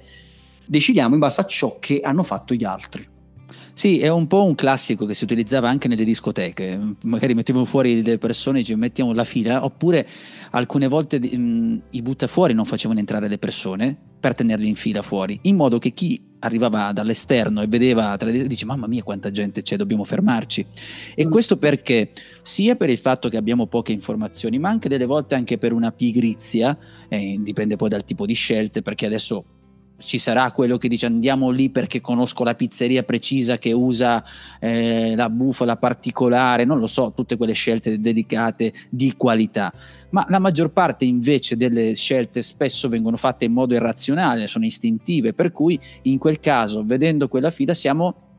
[0.67, 3.09] decidiamo in base a ciò che hanno fatto gli altri.
[3.75, 8.03] Sì, è un po' un classico che si utilizzava anche nelle discoteche, magari mettiamo fuori
[8.03, 10.07] delle persone, ci mettiamo la fila, oppure
[10.51, 15.37] alcune volte mh, i buttafuori non facevano entrare le persone per tenerli in fila fuori,
[15.43, 20.05] in modo che chi arrivava dall'esterno e vedeva, dice mamma mia quanta gente c'è, dobbiamo
[20.05, 20.65] fermarci.
[21.17, 21.31] E mm.
[21.31, 22.13] questo perché?
[22.43, 25.91] Sia per il fatto che abbiamo poche informazioni, ma anche delle volte anche per una
[25.91, 29.45] pigrizia, eh, dipende poi dal tipo di scelte, perché adesso
[30.03, 34.23] ci sarà quello che dice andiamo lì perché conosco la pizzeria precisa che usa
[34.61, 39.73] eh, la bufala particolare, non lo so, tutte quelle scelte dedicate di qualità.
[40.11, 45.33] Ma la maggior parte invece delle scelte spesso vengono fatte in modo irrazionale, sono istintive,
[45.33, 48.32] per cui in quel caso, vedendo quella fila, siamo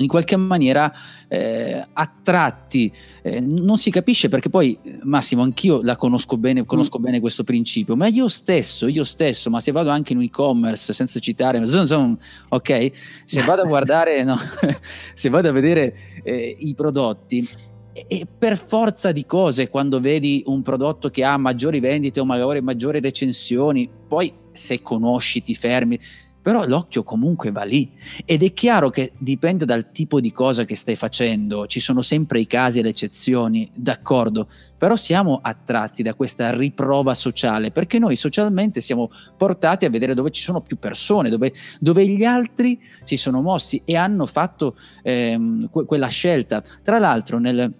[0.00, 0.92] in qualche maniera
[1.28, 2.92] eh, attratti.
[3.22, 7.02] Eh, non si capisce perché poi, Massimo, anch'io la conosco bene, conosco mm.
[7.02, 10.92] bene questo principio, ma io stesso, io stesso, ma se vado anche in un e-commerce
[10.92, 12.16] senza citare, zoom, zoom,
[12.48, 12.90] ok?
[13.24, 14.36] Se vado a guardare, no,
[15.14, 17.48] se vado a vedere eh, i prodotti,
[17.92, 22.60] e per forza di cose, quando vedi un prodotto che ha maggiori vendite o magari
[22.60, 25.98] maggiori recensioni, poi se conosci, ti fermi,
[26.42, 27.90] però l'occhio comunque va lì.
[28.24, 32.40] Ed è chiaro che dipende dal tipo di cosa che stai facendo, ci sono sempre
[32.40, 38.16] i casi e le eccezioni, d'accordo, però siamo attratti da questa riprova sociale perché noi
[38.16, 43.16] socialmente siamo portati a vedere dove ci sono più persone, dove, dove gli altri si
[43.16, 46.62] sono mossi e hanno fatto ehm, que- quella scelta.
[46.82, 47.72] Tra l'altro nel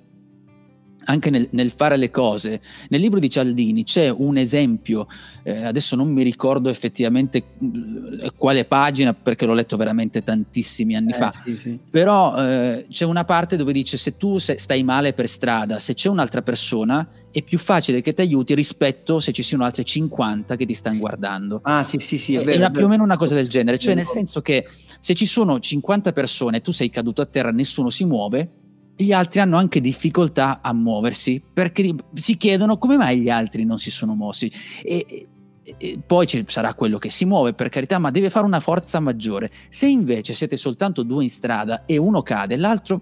[1.11, 2.61] anche nel, nel, fare le cose.
[2.89, 5.07] Nel libro di Cialdini c'è un esempio,
[5.43, 11.11] eh, adesso non mi ricordo effettivamente eh, quale pagina perché l'ho letto veramente tantissimi anni
[11.11, 11.79] eh, fa, sì, sì.
[11.91, 16.09] però eh, c'è una parte dove dice se tu stai male per strada, se c'è
[16.09, 20.67] un'altra persona è più facile che ti aiuti rispetto se ci siano altre 50 che
[20.67, 21.61] ti stanno guardando.
[21.63, 22.59] Ah sì sì sì, è vero.
[22.59, 24.67] Era più o meno una cosa del genere, cioè nel senso che
[24.99, 28.60] se ci sono 50 persone e tu sei caduto a terra, nessuno si muove,
[29.05, 33.79] gli altri hanno anche difficoltà a muoversi perché si chiedono come mai gli altri non
[33.79, 34.51] si sono mossi.
[34.83, 35.27] E,
[35.79, 39.01] e poi ci sarà quello che si muove, per carità, ma deve fare una forza
[39.01, 39.51] maggiore.
[39.69, 43.01] Se invece siete soltanto due in strada e uno cade, l'altro,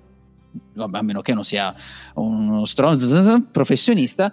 [0.76, 1.74] a meno che non sia
[2.14, 4.32] uno stronzo professionista,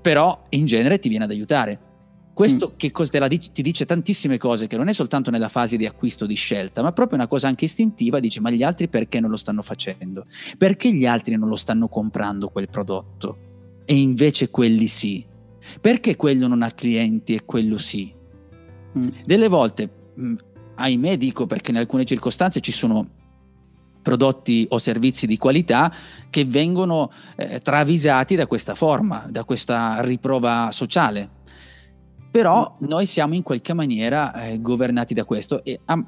[0.00, 1.93] però in genere ti viene ad aiutare.
[2.34, 2.76] Questo mm.
[2.76, 6.26] che cosa dice, ti dice tantissime cose, che non è soltanto nella fase di acquisto
[6.26, 9.36] di scelta, ma proprio una cosa anche istintiva, dice ma gli altri perché non lo
[9.36, 10.26] stanno facendo?
[10.58, 13.38] Perché gli altri non lo stanno comprando quel prodotto?
[13.84, 15.24] E invece quelli sì.
[15.80, 18.12] Perché quello non ha clienti e quello sì?
[18.98, 19.08] Mm.
[19.24, 20.34] Delle volte, mh, mm,
[20.74, 23.08] ahimè dico perché in alcune circostanze ci sono
[24.02, 25.90] prodotti o servizi di qualità
[26.28, 31.42] che vengono eh, travisati da questa forma, da questa riprova sociale
[32.34, 36.04] però noi siamo in qualche maniera eh, governati da questo e a,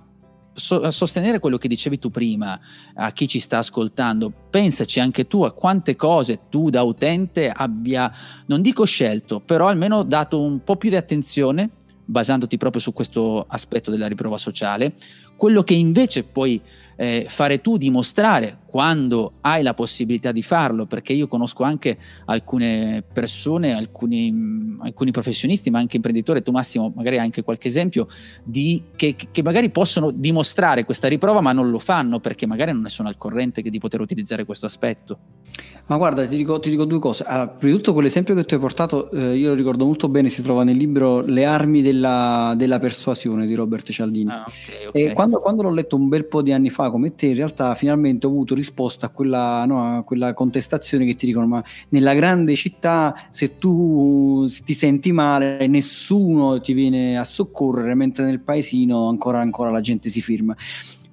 [0.52, 2.58] so, a, sostenere quello che dicevi tu prima
[2.94, 8.12] a chi ci sta ascoltando, pensaci anche tu a quante cose tu da utente abbia,
[8.46, 11.70] non dico scelto, però almeno dato un po' più di attenzione
[12.04, 14.94] basandoti proprio su questo aspetto della riprova sociale,
[15.37, 16.61] quello che invece puoi
[16.96, 21.96] eh, fare tu, dimostrare quando hai la possibilità di farlo, perché io conosco anche
[22.27, 28.09] alcune persone, alcuni, alcuni professionisti, ma anche imprenditori, tu Massimo magari hai anche qualche esempio,
[28.42, 32.83] di, che, che, magari possono dimostrare questa riprova ma non lo fanno perché magari non
[32.83, 35.18] ne sono al corrente di poter utilizzare questo aspetto.
[35.87, 37.22] Ma guarda, ti dico, ti dico due cose.
[37.22, 40.29] Allora, prima di tutto quell'esempio che tu hai portato, eh, io lo ricordo molto bene,
[40.29, 44.31] si trova nel libro Le armi della, della persuasione di Robert Cialdini.
[44.31, 45.12] Ah, okay, okay.
[45.26, 48.26] Quando, quando l'ho letto un bel po' di anni fa come te, in realtà finalmente
[48.26, 52.54] ho avuto risposta a quella, no, a quella contestazione che ti dicono ma nella grande
[52.54, 59.40] città se tu ti senti male nessuno ti viene a soccorrere mentre nel paesino ancora,
[59.40, 60.54] ancora la gente si firma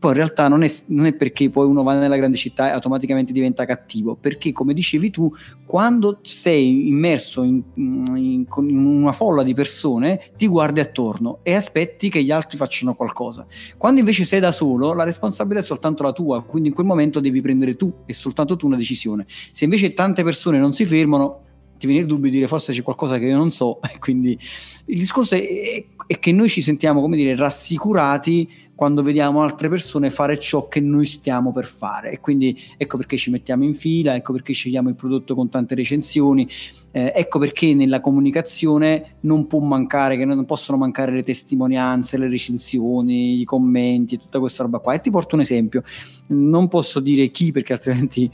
[0.04, 2.72] poi in realtà non è, non è, perché poi uno va nella grande città e
[2.74, 5.32] automaticamente diventa cattivo, perché come dicevi tu,
[5.66, 12.10] quando sei immerso in, in, in, una folla di persone, ti guardi attorno e aspetti
[12.10, 13.46] che gli altri facciano qualcosa.
[13.78, 17.22] Quando invece sei da solo, la responsabilità è soltanto la tua, quindi in quel momento
[17.22, 19.26] devi prendere tu e soltanto tu una decisione.
[19.54, 21.44] Se invece tante persone non si fermano,
[21.78, 24.38] ti viene il dubbio di dire forse c'è qualcosa che io non so, quindi
[24.86, 30.10] il discorso è, è che noi ci sentiamo, come dire, rassicurati quando vediamo altre persone
[30.10, 32.12] fare ciò che noi stiamo per fare.
[32.12, 35.76] E quindi ecco perché ci mettiamo in fila, ecco perché scegliamo il prodotto con tante
[35.76, 36.48] recensioni,
[36.92, 42.28] eh, ecco perché nella comunicazione non può mancare, che non possono mancare le testimonianze, le
[42.28, 44.94] recensioni, i commenti, tutta questa roba qua.
[44.94, 45.84] E ti porto un esempio,
[46.28, 48.30] non posso dire chi perché altrimenti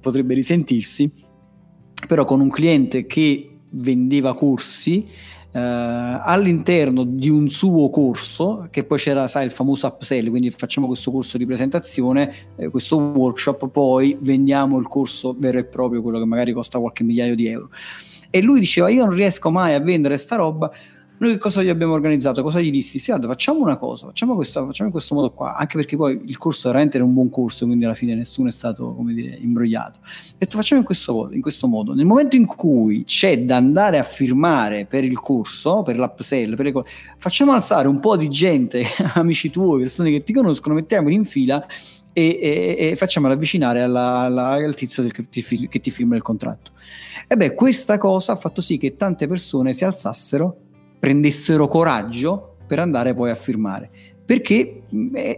[0.00, 1.10] potrebbe risentirsi,
[2.06, 5.06] però con un cliente che vendeva corsi
[5.56, 10.86] eh, all'interno di un suo corso, che poi c'era, sai, il famoso upsell, quindi facciamo
[10.86, 16.18] questo corso di presentazione, eh, questo workshop, poi vendiamo il corso vero e proprio, quello
[16.18, 17.70] che magari costa qualche migliaio di euro.
[18.28, 20.70] E lui diceva, io non riesco mai a vendere sta roba
[21.18, 22.42] noi cosa gli abbiamo organizzato?
[22.42, 22.98] Cosa gli dissi?
[22.98, 26.20] Sì, guarda, facciamo una cosa, facciamo, questa, facciamo in questo modo qua, anche perché poi
[26.24, 29.36] il corso veramente era un buon corso, quindi alla fine nessuno è stato, come dire,
[29.36, 30.00] imbrogliato.
[30.02, 31.94] E detto, facciamo in questo, in questo modo.
[31.94, 36.66] Nel momento in cui c'è da andare a firmare per il corso, per l'upsell, per
[36.66, 36.84] le
[37.18, 41.64] facciamo alzare un po' di gente, amici tuoi, persone che ti conoscono, mettiamoli in fila
[42.12, 46.16] e, e, e facciamolo avvicinare alla, alla, al tizio del, che, ti, che ti firma
[46.16, 46.72] il contratto.
[47.26, 50.65] E beh, questa cosa ha fatto sì che tante persone si alzassero
[51.06, 53.90] prendessero coraggio per andare poi a firmare
[54.26, 54.82] perché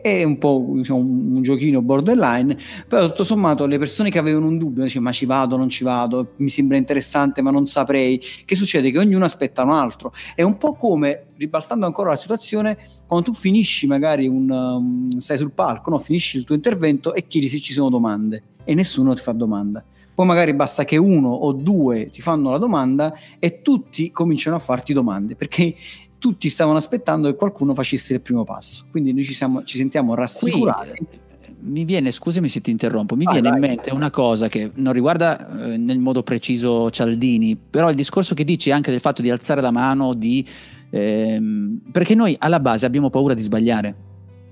[0.00, 2.56] è un po' diciamo, un giochino borderline,
[2.88, 5.84] però tutto sommato le persone che avevano un dubbio, dice ma ci vado, non ci
[5.84, 8.90] vado, mi sembra interessante ma non saprei, che succede?
[8.90, 13.34] Che ognuno aspetta un altro, è un po' come, ribaltando ancora la situazione, quando tu
[13.34, 15.98] finisci magari un, um, stai sul palco, no?
[15.98, 19.84] finisci il tuo intervento e chiedi se ci sono domande e nessuno ti fa domanda
[20.18, 24.58] poi magari basta che uno o due ti fanno la domanda e tutti cominciano a
[24.58, 25.76] farti domande, perché
[26.18, 28.86] tutti stavano aspettando che qualcuno facesse il primo passo.
[28.90, 30.96] Quindi noi ci, siamo, ci sentiamo rassicurati.
[30.96, 31.06] Qui,
[31.40, 33.60] eh, mi viene, scusami se ti interrompo, mi ah, viene vai.
[33.60, 38.34] in mente una cosa che non riguarda eh, nel modo preciso Cialdini, però il discorso
[38.34, 40.44] che dici anche del fatto di alzare la mano, di,
[40.90, 44.07] ehm, perché noi alla base abbiamo paura di sbagliare.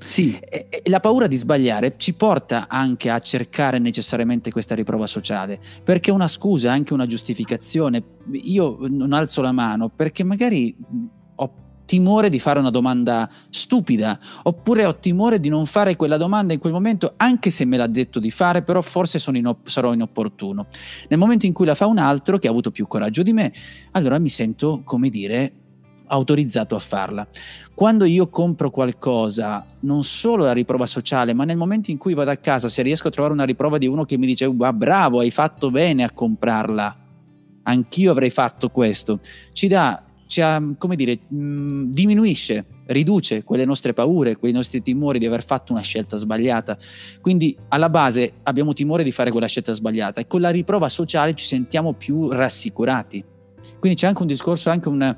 [0.09, 0.39] Sì.
[0.39, 5.59] E, e la paura di sbagliare ci porta anche a cercare necessariamente questa riprova sociale,
[5.83, 8.03] perché una scusa, anche una giustificazione,
[8.33, 10.75] io non alzo la mano perché magari
[11.35, 11.53] ho
[11.87, 16.59] timore di fare una domanda stupida, oppure ho timore di non fare quella domanda in
[16.59, 20.67] quel momento, anche se me l'ha detto di fare, però forse inop- sarò inopportuno.
[21.09, 23.53] Nel momento in cui la fa un altro che ha avuto più coraggio di me,
[23.93, 25.53] allora mi sento, come dire,
[26.07, 27.27] autorizzato a farla.
[27.75, 32.31] Quando io compro qualcosa, non solo la riprova sociale, ma nel momento in cui vado
[32.31, 35.21] a casa, se riesco a trovare una riprova di uno che mi dice, ah, bravo,
[35.21, 36.97] hai fatto bene a comprarla,
[37.65, 39.21] anch'io avrei fatto questo,
[39.53, 40.43] ci dà ci
[40.77, 45.73] come dire, mh, mm, diminuisce, riduce quelle nostre paure, quei nostri timori di aver fatto
[45.73, 46.77] una scelta sbagliata.
[47.21, 51.35] Quindi alla base abbiamo timore di fare quella scelta sbagliata e con la riprova sociale
[51.35, 53.25] ci sentiamo più rassicurati.
[53.79, 55.17] Quindi c'è anche un discorso, anche un,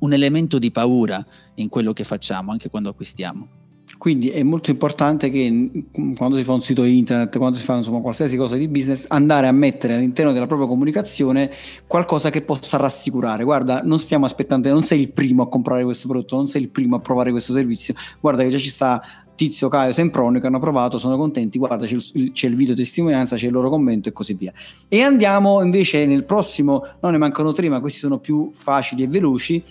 [0.00, 1.24] un elemento di paura
[1.54, 3.58] in quello che facciamo, anche quando acquistiamo.
[3.98, 5.70] Quindi è molto importante che
[6.16, 9.46] quando si fa un sito internet, quando si fa insomma, qualsiasi cosa di business, andare
[9.46, 11.50] a mettere all'interno della propria comunicazione
[11.86, 13.44] qualcosa che possa rassicurare.
[13.44, 16.68] Guarda, non stiamo aspettando, non sei il primo a comprare questo prodotto, non sei il
[16.68, 17.94] primo a provare questo servizio.
[18.20, 19.02] Guarda che già ci sta
[19.34, 23.36] Tizio, Caio, Semproni che hanno provato, sono contenti, guarda c'è il, c'è il, video testimonianza,
[23.36, 24.52] c'è il loro commento e così via.
[24.86, 29.08] E andiamo invece nel prossimo, non ne mancano tre, ma questi sono più facili e
[29.08, 29.62] veloci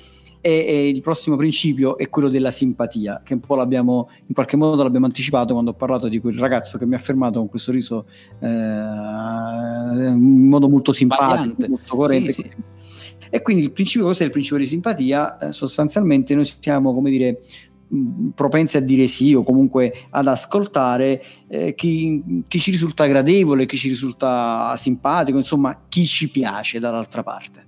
[0.41, 4.57] e, e, il prossimo principio è quello della simpatia, che un po' l'abbiamo, in qualche
[4.57, 7.71] modo l'abbiamo anticipato quando ho parlato di quel ragazzo che mi ha fermato con questo
[7.71, 8.05] riso
[8.39, 11.67] eh, in modo molto simpatico, Sbagliante.
[11.67, 12.31] molto coerente.
[12.31, 13.07] Sì, sì.
[13.31, 15.37] E quindi il principio, cos'è il principio di simpatia?
[15.37, 17.39] Eh, sostanzialmente noi siamo, come dire,
[18.35, 23.77] propensi a dire sì o comunque ad ascoltare eh, chi, chi, ci risulta gradevole, chi
[23.77, 27.67] ci risulta simpatico, insomma chi ci piace dall'altra parte.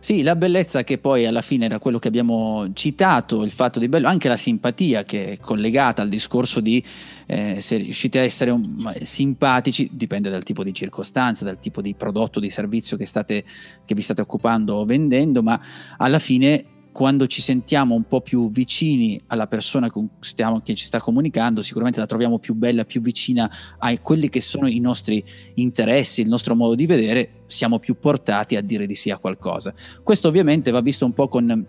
[0.00, 3.88] Sì, la bellezza che poi alla fine era quello che abbiamo citato, il fatto di
[3.88, 6.82] bello, anche la simpatia che è collegata al discorso di
[7.26, 11.94] eh, se riuscite a essere un, simpatici, dipende dal tipo di circostanza, dal tipo di
[11.94, 13.44] prodotto, di servizio che, state,
[13.84, 15.60] che vi state occupando o vendendo, ma
[15.96, 16.64] alla fine
[16.98, 19.88] quando ci sentiamo un po' più vicini alla persona
[20.18, 24.40] stiamo, che ci sta comunicando, sicuramente la troviamo più bella, più vicina a quelli che
[24.40, 25.24] sono i nostri
[25.54, 29.72] interessi, il nostro modo di vedere, siamo più portati a dire di sì a qualcosa.
[30.02, 31.66] Questo ovviamente va visto un po' con,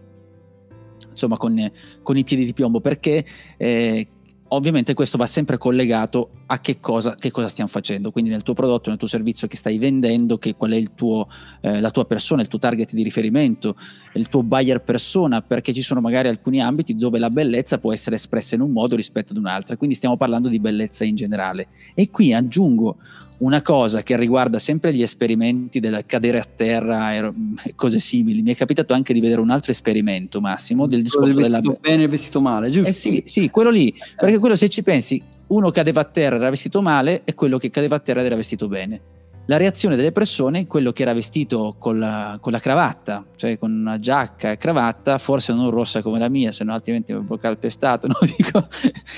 [1.11, 1.71] insomma, con,
[2.01, 3.23] con i piedi di piombo, perché
[3.57, 4.07] eh,
[4.51, 8.55] Ovviamente questo va sempre collegato a che cosa, che cosa, stiamo facendo, quindi nel tuo
[8.55, 11.27] prodotto, nel tuo servizio che stai vendendo, che qual è tuo,
[11.61, 13.75] eh, la tua persona, il tuo target di riferimento,
[14.13, 18.15] il tuo buyer persona, perché ci sono magari alcuni ambiti dove la bellezza può essere
[18.15, 21.67] espressa in un modo rispetto ad un altro, quindi stiamo parlando di bellezza in generale.
[21.93, 22.97] E qui aggiungo
[23.39, 27.33] una cosa che riguarda sempre gli esperimenti del cadere a terra e
[27.75, 28.41] cose simili.
[28.41, 31.77] Mi è capitato anche di vedere un altro esperimento, Massimo, del discorso del vestito della...
[31.79, 32.89] bene e vestito male, giusto?
[32.89, 36.49] Eh sì, sì, quello lì, perché quello se ci pensi, uno cadeva a terra era
[36.49, 39.01] vestito male e quello che cadeva a terra era vestito bene.
[39.45, 43.71] La reazione delle persone, quello che era vestito con la, con la cravatta, cioè con
[43.71, 47.37] una giacca e cravatta, forse non rossa come la mia, se no altrimenti mi avevo
[47.37, 48.15] calpestato, no?
[48.37, 48.67] dico,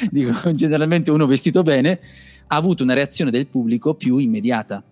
[0.10, 2.00] dico, generalmente uno vestito bene,
[2.52, 4.84] ha avuto una reazione del pubblico più immediata,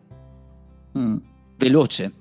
[0.97, 1.17] mm.
[1.57, 2.13] veloce.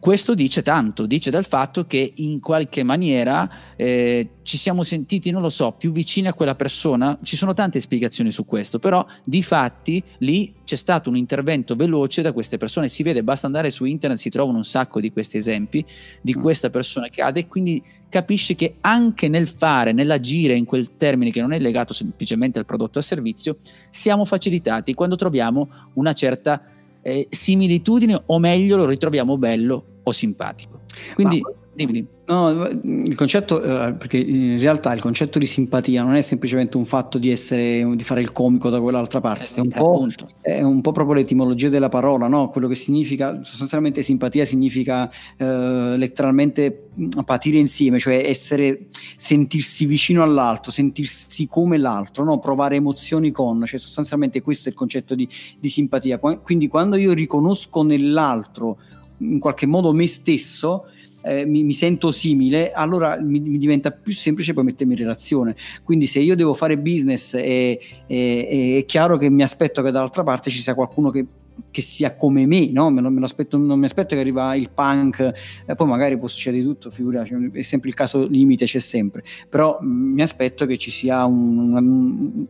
[0.00, 5.42] Questo dice tanto, dice dal fatto che in qualche maniera eh, ci siamo sentiti, non
[5.42, 7.18] lo so, più vicini a quella persona.
[7.22, 12.22] Ci sono tante spiegazioni su questo, però di fatti lì c'è stato un intervento veloce
[12.22, 12.88] da queste persone.
[12.88, 15.84] Si vede, basta andare su internet, si trovano un sacco di questi esempi
[16.22, 16.40] di mm.
[16.40, 21.30] questa persona che cade e quindi capisci che anche nel fare, nell'agire in quel termine
[21.30, 23.58] che non è legato semplicemente al prodotto o al servizio,
[23.90, 26.62] siamo facilitati quando troviamo una certa
[27.02, 30.80] eh, similitudine o meglio lo ritroviamo bello o simpatico.
[31.14, 31.50] Quindi, Ma,
[31.86, 32.06] dimmi.
[32.26, 36.84] No, il concetto, eh, perché in realtà il concetto di simpatia non è semplicemente un
[36.84, 40.06] fatto di essere, di fare il comico da quell'altra parte, eh, è, un po',
[40.40, 42.48] è, un po', proprio l'etimologia della parola, no?
[42.50, 50.22] Quello che significa, sostanzialmente simpatia significa eh, letteralmente mm, patire insieme, cioè essere, sentirsi vicino
[50.22, 52.38] all'altro, sentirsi come l'altro, no?
[52.38, 55.28] Provare emozioni con, cioè sostanzialmente questo è il concetto di,
[55.58, 56.18] di simpatia.
[56.18, 58.78] Quindi quando io riconosco nell'altro
[59.20, 60.86] in qualche modo me stesso,
[61.22, 65.56] eh, mi, mi, sento simile, allora mi, mi, diventa più semplice poi mettermi in relazione.
[65.82, 70.22] Quindi se io devo fare business è, è, è chiaro che mi aspetto che dall'altra
[70.22, 71.26] parte ci sia qualcuno che
[71.70, 72.90] che sia come me, no?
[72.90, 73.10] lo, me
[73.50, 75.32] non mi aspetto che arriva il punk,
[75.66, 79.78] e poi magari può succedere tutto, figurati, è sempre il caso limite, c'è sempre, però
[79.80, 81.80] mh, mm, mi aspetto che ci sia un, una,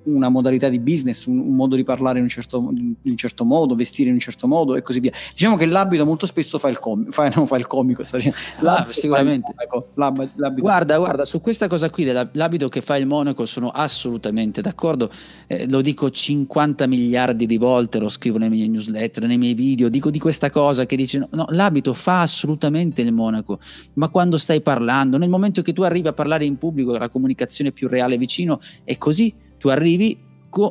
[0.04, 3.44] una, modalità di business, un, un, modo di parlare in un, certo, in un, certo,
[3.44, 5.12] modo, vestire in un certo modo e così via.
[5.32, 9.54] Diciamo che l'abito molto spesso fa il, com- fa, non fa il comico, ah, sicuramente.
[9.94, 14.60] L'abito, l'abito guarda, guarda, su questa cosa qui dell'abito che fa il monaco sono assolutamente
[14.60, 15.10] d'accordo,
[15.46, 19.88] eh, lo dico 50 miliardi di volte, lo scrivo nei miei newsletter, nei miei video,
[19.88, 23.58] dico di questa cosa che dice no, no, l'abito fa assolutamente il monaco,
[23.94, 27.72] ma quando stai parlando, nel momento che tu arrivi a parlare in pubblico, la comunicazione
[27.72, 30.18] più reale vicino, è così, tu arrivi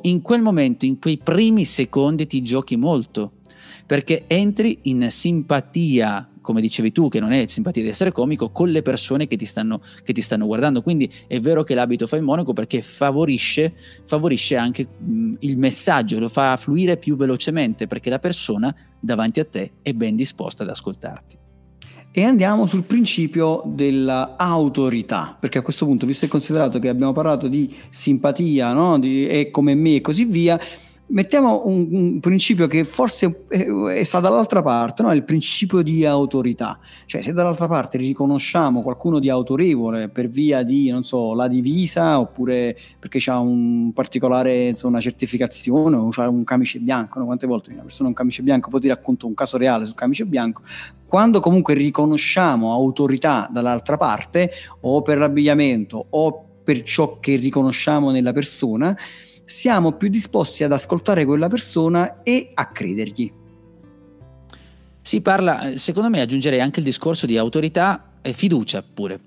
[0.03, 3.33] in quel momento, in quei primi secondi ti giochi molto,
[3.85, 8.69] perché entri in simpatia come dicevi tu, che non è simpatia di essere comico, con
[8.69, 10.81] le persone che ti stanno, che ti stanno guardando.
[10.81, 13.75] Quindi è vero che l'abito fa il monaco perché favorisce,
[14.05, 19.45] favorisce anche mh, il messaggio, lo fa fluire più velocemente perché la persona davanti a
[19.45, 21.37] te è ben disposta ad ascoltarti.
[22.11, 27.47] E andiamo sul principio dell'autorità, perché a questo punto, visto e considerato che abbiamo parlato
[27.47, 28.97] di simpatia, no?
[28.97, 30.59] di, è come me e così via,
[31.09, 35.13] mettiamo un, un, principio che forse è, è sta dall'altra parte, no?
[35.13, 36.79] il principio di autorità.
[37.05, 42.19] Cioè, se dall'altra parte riconosciamo qualcuno di autorevole per via di, non so, la divisa,
[42.19, 47.25] oppure perché ha un particolare, insomma, certificazione, o ha un camice bianco, no?
[47.25, 49.95] quante volte una persona ha un camice bianco, poi ti racconto un caso reale sul
[49.95, 50.61] camice bianco,
[51.05, 54.51] quando comunque riconosciamo autorità dall'altra parte,
[54.81, 58.95] o per l'abbigliamento, o per ciò che riconosciamo nella persona,
[59.49, 63.31] siamo più disposti ad ascoltare quella persona e a credergli.
[65.01, 69.21] Si parla, secondo me aggiungerei anche il discorso di autorità e fiducia pure.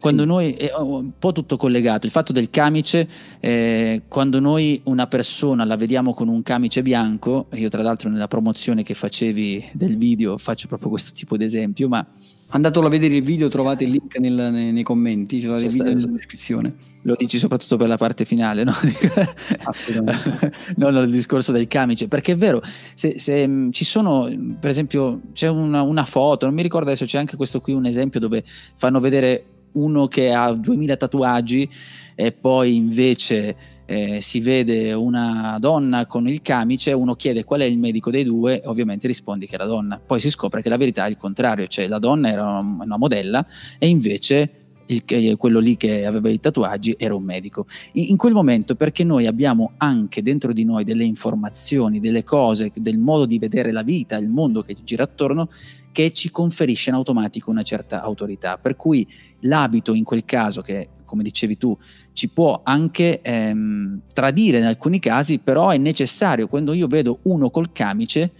[0.00, 0.28] Quando sì.
[0.28, 3.08] noi è un po' tutto collegato, il fatto del camice,
[3.38, 8.26] eh, quando noi una persona la vediamo con un camice bianco, io tra l'altro nella
[8.26, 12.04] promozione che facevi del video faccio proprio questo tipo di esempio, ma
[12.50, 15.92] Andatelo a vedere il video, trovate il link nel, nei, nei, commenti, c'è il video
[15.92, 16.87] nella descrizione.
[17.02, 18.74] Lo dici soprattutto per la parte finale, no?
[20.76, 22.60] non il discorso del camice, perché è vero,
[22.94, 24.28] se, se mm, ci sono,
[24.58, 27.86] per esempio, c'è una, una, foto, non mi ricordo adesso, c'è anche questo qui un
[27.86, 28.42] esempio dove
[28.74, 31.68] fanno vedere uno che ha 2000 tatuaggi
[32.14, 37.64] e poi invece eh, si vede una donna con il camice, uno chiede qual è
[37.64, 39.98] il medico dei due, ovviamente rispondi che è la donna.
[40.04, 42.98] Poi si scopre che la verità è il contrario, cioè la donna era una, una
[42.98, 43.46] modella
[43.78, 47.66] e invece il, quello lì che aveva i tatuaggi era un medico.
[47.92, 52.98] In, quel momento, perché noi abbiamo anche dentro di noi delle informazioni, delle cose, del
[52.98, 55.48] modo di vedere la vita, il mondo che ci gira attorno,
[55.92, 58.58] che ci conferisce in automatico una certa autorità.
[58.58, 59.06] Per cui
[59.40, 61.76] l'abito in quel caso, che come dicevi tu,
[62.12, 66.46] ci può anche ehm, tradire in alcuni casi, però è necessario.
[66.46, 68.32] Quando io vedo uno col camice,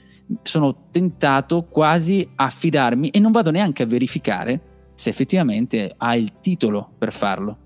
[0.43, 4.61] sono tentato quasi a fidarmi e non vado neanche a verificare
[4.99, 7.57] se effettivamente ha il titolo per farlo.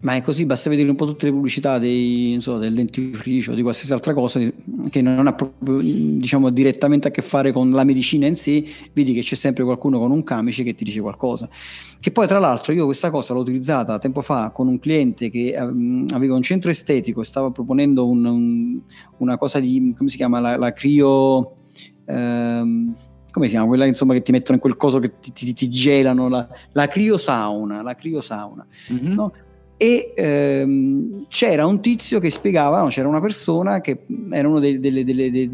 [0.00, 3.62] Ma è così, basta vedere un po' tutte le pubblicità dei, so, del dentifricio di
[3.62, 4.38] qualsiasi altra cosa
[4.90, 8.62] che non ha proprio diciamo, direttamente a che fare con la medicina in sé,
[8.92, 11.48] vedi che c'è sempre qualcuno con un camice che ti dice qualcosa.
[11.98, 15.56] Che poi tra l'altro io questa cosa l'ho utilizzata tempo fa con un cliente che
[15.58, 18.80] um, aveva un centro estetico e stava proponendo un, un,
[19.16, 21.56] una cosa di, come si chiama, la, la crio...
[22.04, 22.94] Um,
[23.36, 23.68] come si chiama?
[23.68, 26.88] Quella insomma che ti mettono in quel coso che ti, ti, ti gelano, la, la
[26.88, 28.66] criosauna, la criosauna.
[28.92, 29.12] Mm-hmm.
[29.12, 29.32] No?
[29.78, 34.80] e ehm, c'era un tizio che spiegava, no, c'era una persona che era una delle,
[34.80, 35.50] delle, delle,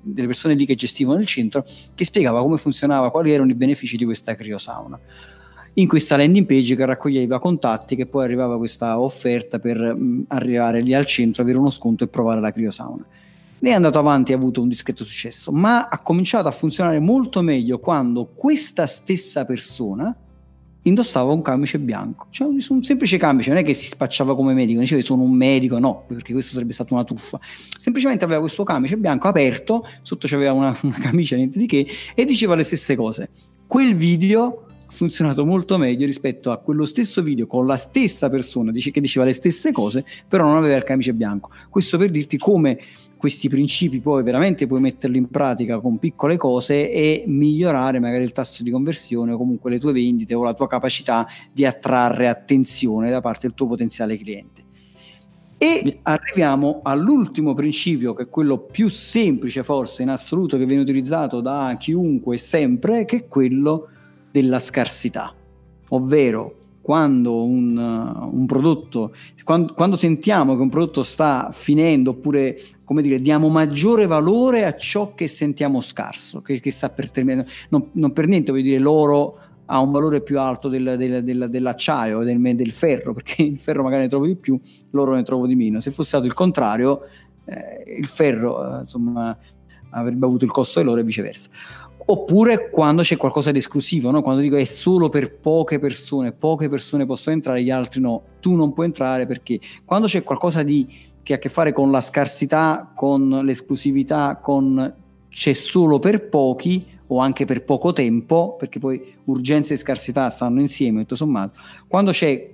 [0.00, 3.96] delle, persone lì che gestivano il centro che spiegava come funzionava, quali erano i benefici
[3.96, 5.00] di questa criosauna
[5.74, 10.80] in questa landing page che raccoglieva contatti che poi arrivava questa offerta per mh, arrivare
[10.80, 13.04] lì al centro, avere uno sconto e provare la criosauna.
[13.60, 16.98] Ne è andato avanti e ha avuto un discreto successo, ma ha cominciato a funzionare
[17.00, 20.16] molto meglio quando questa stessa persona
[20.82, 24.80] indossava un camice bianco, cioè un semplice camice, non è che si spacciava come medico,
[24.80, 27.38] diceva sono un medico, no, perché questo sarebbe stata una truffa,
[27.76, 32.24] semplicemente aveva questo camice bianco aperto, sotto c'aveva una, una camicia, niente di che, e
[32.24, 33.30] diceva le stesse cose.
[33.66, 38.70] Quel video ha funzionato molto meglio rispetto a quello stesso video con la stessa persona
[38.70, 41.50] dice, che diceva le stesse cose, però non aveva il camice bianco.
[41.68, 42.78] Questo per dirti come
[43.18, 48.32] questi principi poi veramente puoi metterli in pratica con piccole cose e migliorare magari il
[48.32, 53.10] tasso di conversione o comunque le tue vendite o la tua capacità di attrarre attenzione
[53.10, 54.64] da parte del tuo potenziale cliente.
[55.60, 61.40] E arriviamo all'ultimo principio, che è quello più semplice forse in assoluto che viene utilizzato
[61.40, 63.88] da chiunque sempre, che è quello
[64.30, 65.34] della scarsità,
[65.88, 66.57] ovvero
[66.88, 69.12] quando un, un prodotto,
[69.44, 74.74] quando, quando, sentiamo che un prodotto sta finendo, oppure come dire, diamo maggiore valore a
[74.74, 77.46] ciò che sentiamo scarso, che, che sta per terminare.
[77.68, 81.48] Non, non per niente voglio dire l'oro ha un valore più alto del, del, del,
[81.50, 84.58] dell'acciaio, del, del, ferro, perché il ferro magari ne trovo di più,
[84.92, 85.82] l'oro ne trovo di meno.
[85.82, 87.02] Se fosse stato il contrario,
[87.44, 89.36] eh, il ferro eh, insomma,
[89.90, 91.50] avrebbe avuto il costo dell'oro e viceversa.
[92.10, 94.22] Oppure quando c'è qualcosa di esclusivo, no?
[94.22, 98.54] quando dico è solo per poche persone, poche persone possono entrare, gli altri no, tu
[98.54, 100.86] non puoi entrare perché quando c'è qualcosa di,
[101.22, 104.94] che ha a che fare con la scarsità, con l'esclusività, con
[105.28, 110.60] c'è solo per pochi o anche per poco tempo, perché poi urgenza e scarsità stanno
[110.60, 112.52] insieme, tutto sommato, quando c'è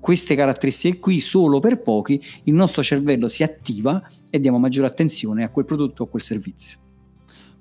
[0.00, 5.42] queste caratteristiche qui solo per pochi, il nostro cervello si attiva e diamo maggiore attenzione
[5.42, 6.84] a quel prodotto o a quel servizio.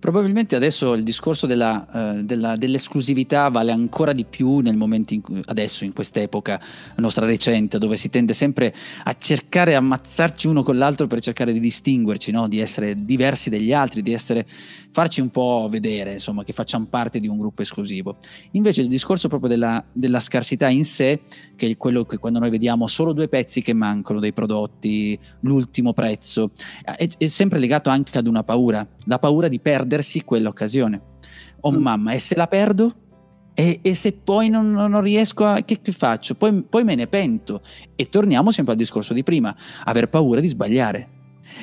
[0.05, 5.21] Probabilmente adesso il discorso della, uh, della, dell'esclusività vale ancora di più nel momento in
[5.21, 6.61] cui, adesso, in quest'epoca
[6.97, 8.71] nostra recente, dove si tende sempre
[9.03, 12.47] a cercare di ammazzarci uno con l'altro per cercare di distinguerci, no?
[12.47, 14.45] di essere diversi dagli altri, di essere,
[14.91, 18.17] farci un po' vedere, insomma, che facciamo parte di un gruppo esclusivo.
[18.51, 21.21] Invece il discorso proprio della, della scarsità in sé,
[21.55, 25.93] che è quello che quando noi vediamo solo due pezzi che mancano dei prodotti, l'ultimo
[25.93, 26.51] prezzo,
[26.83, 31.01] è, è sempre legato anche ad una paura, la paura di perdere perdersi quell'occasione.
[31.61, 31.81] Oh mm.
[31.81, 32.93] mamma, e se la perdo?
[33.53, 35.61] E, e se poi non, non, riesco a...
[35.61, 36.35] che, che faccio?
[36.35, 37.61] Poi, poi, me ne pento.
[37.95, 41.09] E torniamo sempre al discorso di prima, aver paura di sbagliare.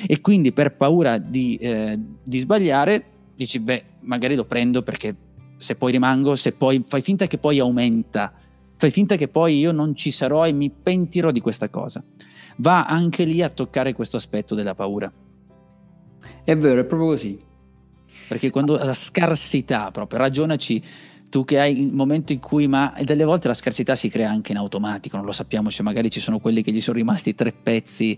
[0.07, 3.05] E quindi per paura di, eh, di sbagliare
[3.35, 5.15] dici, beh, magari lo prendo perché
[5.57, 8.33] se poi rimango, se poi fai finta che poi aumenta,
[8.75, 12.03] fai finta che poi io non ci sarò e mi pentirò di questa cosa.
[12.57, 15.11] Va anche lì a toccare questo aspetto della paura.
[16.43, 17.51] È vero, è proprio così.
[18.33, 20.81] Perché quando la scarsità, proprio, ragionaci
[21.29, 24.51] tu che hai il momento in cui, ma delle volte la scarsità si crea anche
[24.51, 27.51] in automatico, non lo sappiamo, cioè magari ci sono quelli che gli sono rimasti tre
[27.51, 28.15] pezzi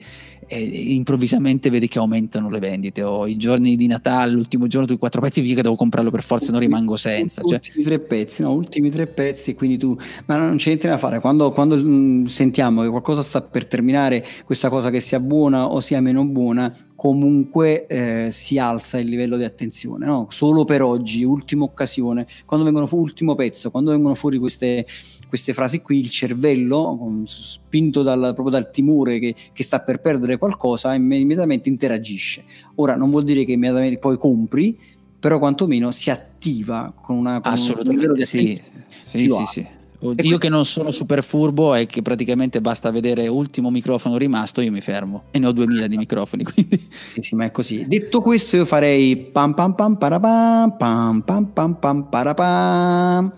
[0.48, 4.98] e improvvisamente vedi che aumentano le vendite, o i giorni di Natale, l'ultimo giorno tu
[4.98, 7.42] quattro pezzi, vedi che devo comprarlo per forza, non rimango senza.
[7.42, 7.56] Cioè.
[7.56, 11.22] Ultimi tre pezzi, no, ultimi tre pezzi, quindi tu, ma non c'è niente da fare,
[11.22, 15.68] quando, quando mh, mm, sentiamo che qualcosa sta per terminare, questa cosa che sia buona
[15.72, 16.74] o sia meno buona,
[17.06, 20.26] comunque eh, si alza il livello di attenzione, no?
[20.32, 24.88] solo per oggi, ultima occasione, quando vengono fuori, ultimo pezzo, quando vengono fuori queste,
[25.28, 30.40] queste frasi qui, il cervello, spinto dal, proprio dal timore che, che, sta per perdere
[30.40, 32.44] qualcosa, immediatamente interagisce.
[32.78, 34.76] Ora non vuol dire che immediatamente poi compri,
[35.20, 37.40] però quantomeno si attiva con una...
[37.40, 38.60] Con Assolutamente un sì,
[39.04, 39.68] sì, sì, sì.
[40.00, 44.72] Io che non sono super furbo e che praticamente basta vedere ultimo microfono rimasto, io
[44.72, 46.44] mi fermo e ne ho 2000 di microfoni.
[46.54, 46.88] Quindi.
[47.14, 47.86] Sì, sì, ma è così.
[47.88, 53.34] Detto questo, io farei pam pam pam parapam, pam pam pam pam parapam,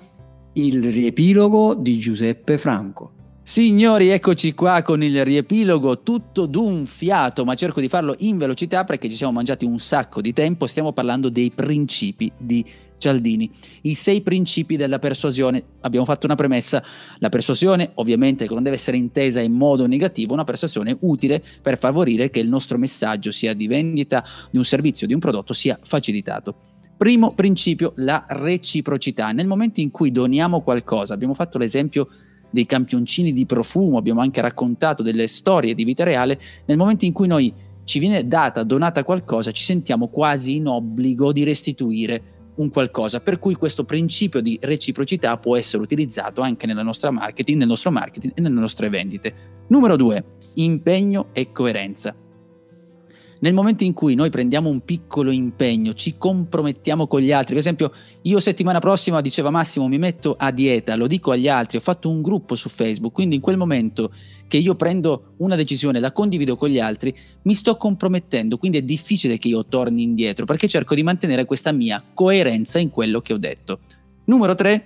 [0.54, 3.12] il riepilogo di Giuseppe Franco.
[3.48, 8.84] Signori, eccoci qua con il riepilogo tutto d'un fiato, ma cerco di farlo in velocità
[8.84, 10.68] perché ci siamo mangiati un sacco di tempo.
[10.68, 12.66] Stiamo parlando dei principi di
[12.98, 13.50] Cialdini.
[13.82, 15.64] I sei principi della persuasione.
[15.82, 16.84] Abbiamo fatto una premessa.
[17.20, 22.30] La persuasione, ovviamente, non deve essere intesa in modo negativo, una persuasione utile per favorire
[22.30, 26.56] che il nostro messaggio, sia di vendita di un servizio, di un prodotto, sia facilitato.
[26.98, 29.32] Primo principio, la reciprocità.
[29.32, 32.08] Nel momento in cui doniamo qualcosa, abbiamo fatto l'esempio
[32.50, 37.14] dei campioncini di profumo, abbiamo anche raccontato delle storie di vita reale, nel momento in
[37.14, 42.70] cui noi ci viene data, donata qualcosa, ci sentiamo quasi in obbligo di restituire un
[42.70, 47.68] qualcosa, per cui questo principio di reciprocità può essere utilizzato anche nella nostra marketing, nel
[47.68, 49.34] nostro marketing e nelle nostre vendite.
[49.68, 50.24] Numero due,
[50.56, 52.16] impegno e coerenza.
[53.40, 57.62] Nel momento in cui noi prendiamo un piccolo impegno, ci compromettiamo con gli altri, per
[57.62, 57.92] esempio
[58.24, 62.10] io settimana prossima, diceva Massimo, mi metto a dieta, lo dico agli altri, ho fatto
[62.10, 64.12] un gruppo su Facebook, quindi in quel momento
[64.48, 68.82] che io prendo una decisione, la condivido con gli altri, mi sto compromettendo, quindi è
[68.82, 73.34] difficile che io torni indietro perché cerco di mantenere questa mia coerenza in quello che
[73.34, 73.80] ho detto.
[74.26, 74.86] Numero 3,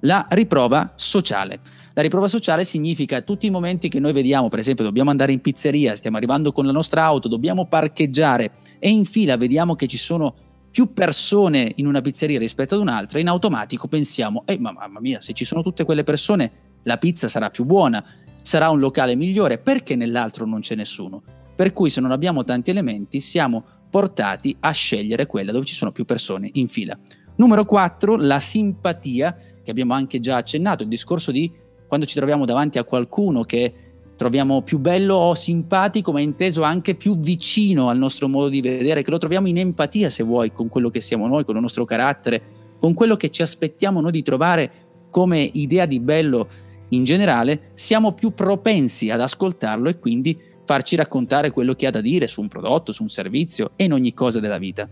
[0.00, 1.60] la riprova sociale.
[1.96, 5.40] La riprova sociale significa tutti i momenti che noi vediamo, per esempio dobbiamo andare in
[5.40, 9.96] pizzeria, stiamo arrivando con la nostra auto, dobbiamo parcheggiare e in fila vediamo che ci
[9.96, 10.34] sono
[10.70, 15.22] più persone in una pizzeria rispetto ad un'altra, in automatico pensiamo, eh, ma mamma mia,
[15.22, 16.50] se ci sono tutte quelle persone,
[16.82, 18.04] la pizza sarà più buona,
[18.42, 21.22] sarà un locale migliore, perché nell'altro non c'è nessuno?
[21.56, 25.92] Per cui se non abbiamo tanti elementi siamo portati a scegliere quella dove ci sono
[25.92, 26.98] più persone in fila.
[27.36, 29.34] Numero 4, la simpatia,
[29.64, 31.64] che abbiamo anche già accennato, il discorso di
[31.96, 33.72] quando ci troviamo davanti a qualcuno che
[34.16, 39.02] troviamo più bello o simpatico, ma inteso anche più vicino al nostro modo di vedere,
[39.02, 41.86] che lo troviamo in empatia, se vuoi, con quello che siamo noi, con il nostro
[41.86, 42.42] carattere,
[42.78, 44.70] con quello che ci aspettiamo noi di trovare
[45.10, 46.48] come idea di bello
[46.90, 52.02] in generale siamo più propensi ad ascoltarlo e quindi farci raccontare quello che ha da
[52.02, 54.86] dire su un prodotto, su un servizio e in ogni cosa della vita.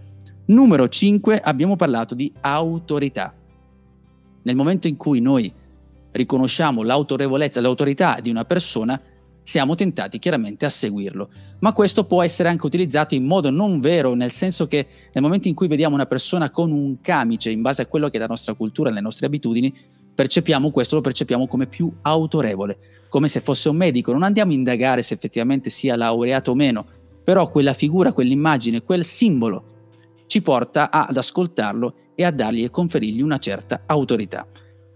[0.47, 3.35] Numero 5 abbiamo parlato di autorità.
[4.43, 5.53] Nel momento in cui noi
[6.15, 9.01] riconosciamo l'autorevolezza, l'autorità di una persona,
[9.43, 11.29] siamo tentati chiaramente a seguirlo.
[11.61, 15.49] Ma questo può essere anche utilizzato in modo non vero, nel senso che nel momento
[15.49, 18.27] in cui vediamo una persona con un camice, in base a quello che è la
[18.27, 19.75] nostra cultura, le nostre abitudini,
[20.15, 24.13] percepiamo questo, lo percepiamo come più autorevole, come se fosse un medico.
[24.13, 26.87] Non andiamo a indagare se effettivamente sia laureato o meno,
[27.25, 29.73] però quella figura, quell'immagine, quel simbolo
[30.27, 34.47] ci porta ad ascoltarlo e a dargli e conferirgli una certa autorità.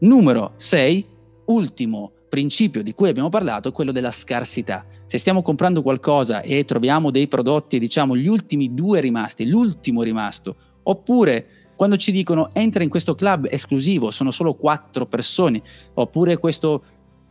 [0.01, 1.07] Numero 6,
[1.46, 4.84] ultimo principio di cui abbiamo parlato, quello della scarsità.
[5.07, 10.55] Se stiamo comprando qualcosa e troviamo dei prodotti diciamo gli ultimi due rimasti, l'ultimo rimasto,
[10.84, 15.62] oppure quando ci dicono entra in questo club esclusivo, sono solo quattro persone,
[15.94, 16.82] oppure questo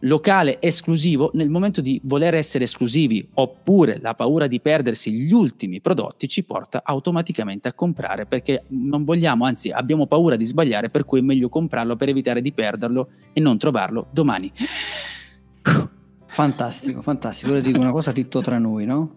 [0.02, 5.82] locale esclusivo, nel momento di voler essere esclusivi oppure la paura di perdersi gli ultimi
[5.82, 11.06] prodotti ci porta automaticamente a comprare perché non vogliamo, anzi abbiamo paura di sbagliare per
[11.06, 14.52] cui è meglio comprarlo per evitare di perderlo e non trovarlo domani.
[16.30, 17.52] Fantastico, fantastico.
[17.52, 19.16] Ora dico una cosa detto tra noi, no?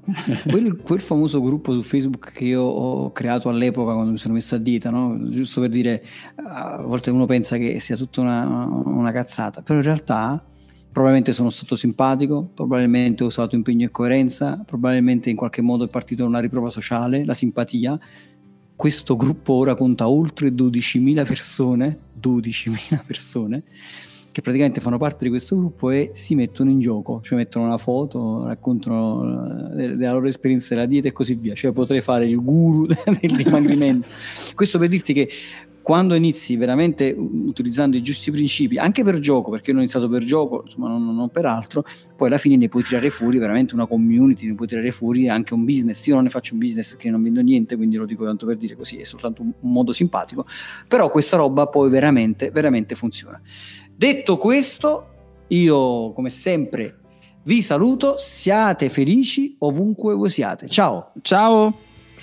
[0.48, 4.54] Quel, quel, famoso gruppo su Facebook che io ho creato all'epoca quando mi sono messo
[4.54, 5.18] a dieta, no?
[5.28, 6.02] Giusto per dire,
[6.36, 10.42] a volte uno pensa che sia tutta una, una cazzata, però in realtà
[10.92, 15.88] probabilmente sono stato simpatico, probabilmente ho usato impegno e coerenza, probabilmente in qualche modo è
[15.88, 17.98] partita una riprova sociale, la simpatia.
[18.74, 23.62] Questo gruppo ora conta oltre 12.000 persone, 12.000 persone
[24.32, 27.78] che praticamente fanno parte di questo gruppo e si mettono in gioco, cioè mettono una
[27.78, 32.36] foto, raccontano eh, della loro esperienza della dieta e così via, cioè potrei fare il
[32.36, 32.86] guru
[33.20, 34.08] del dimagrimento.
[34.54, 35.28] Questo per dirti che
[35.82, 40.24] quando inizi veramente utilizzando i giusti principi, anche per gioco, perché io ho iniziato per
[40.24, 41.84] gioco, insomma non, non per altro,
[42.16, 45.54] poi alla fine ne puoi tirare fuori veramente una community, ne puoi tirare fuori anche
[45.54, 46.06] un business.
[46.06, 48.56] Io non ne faccio un business che non vendo niente, quindi lo dico tanto per
[48.56, 50.46] dire così, è soltanto un modo simpatico,
[50.86, 53.40] però questa roba poi veramente, veramente funziona.
[53.94, 55.08] Detto questo,
[55.48, 56.98] io come sempre
[57.44, 60.68] vi saluto, siate felici ovunque voi siate.
[60.68, 61.12] Ciao!
[61.22, 61.89] Ciao!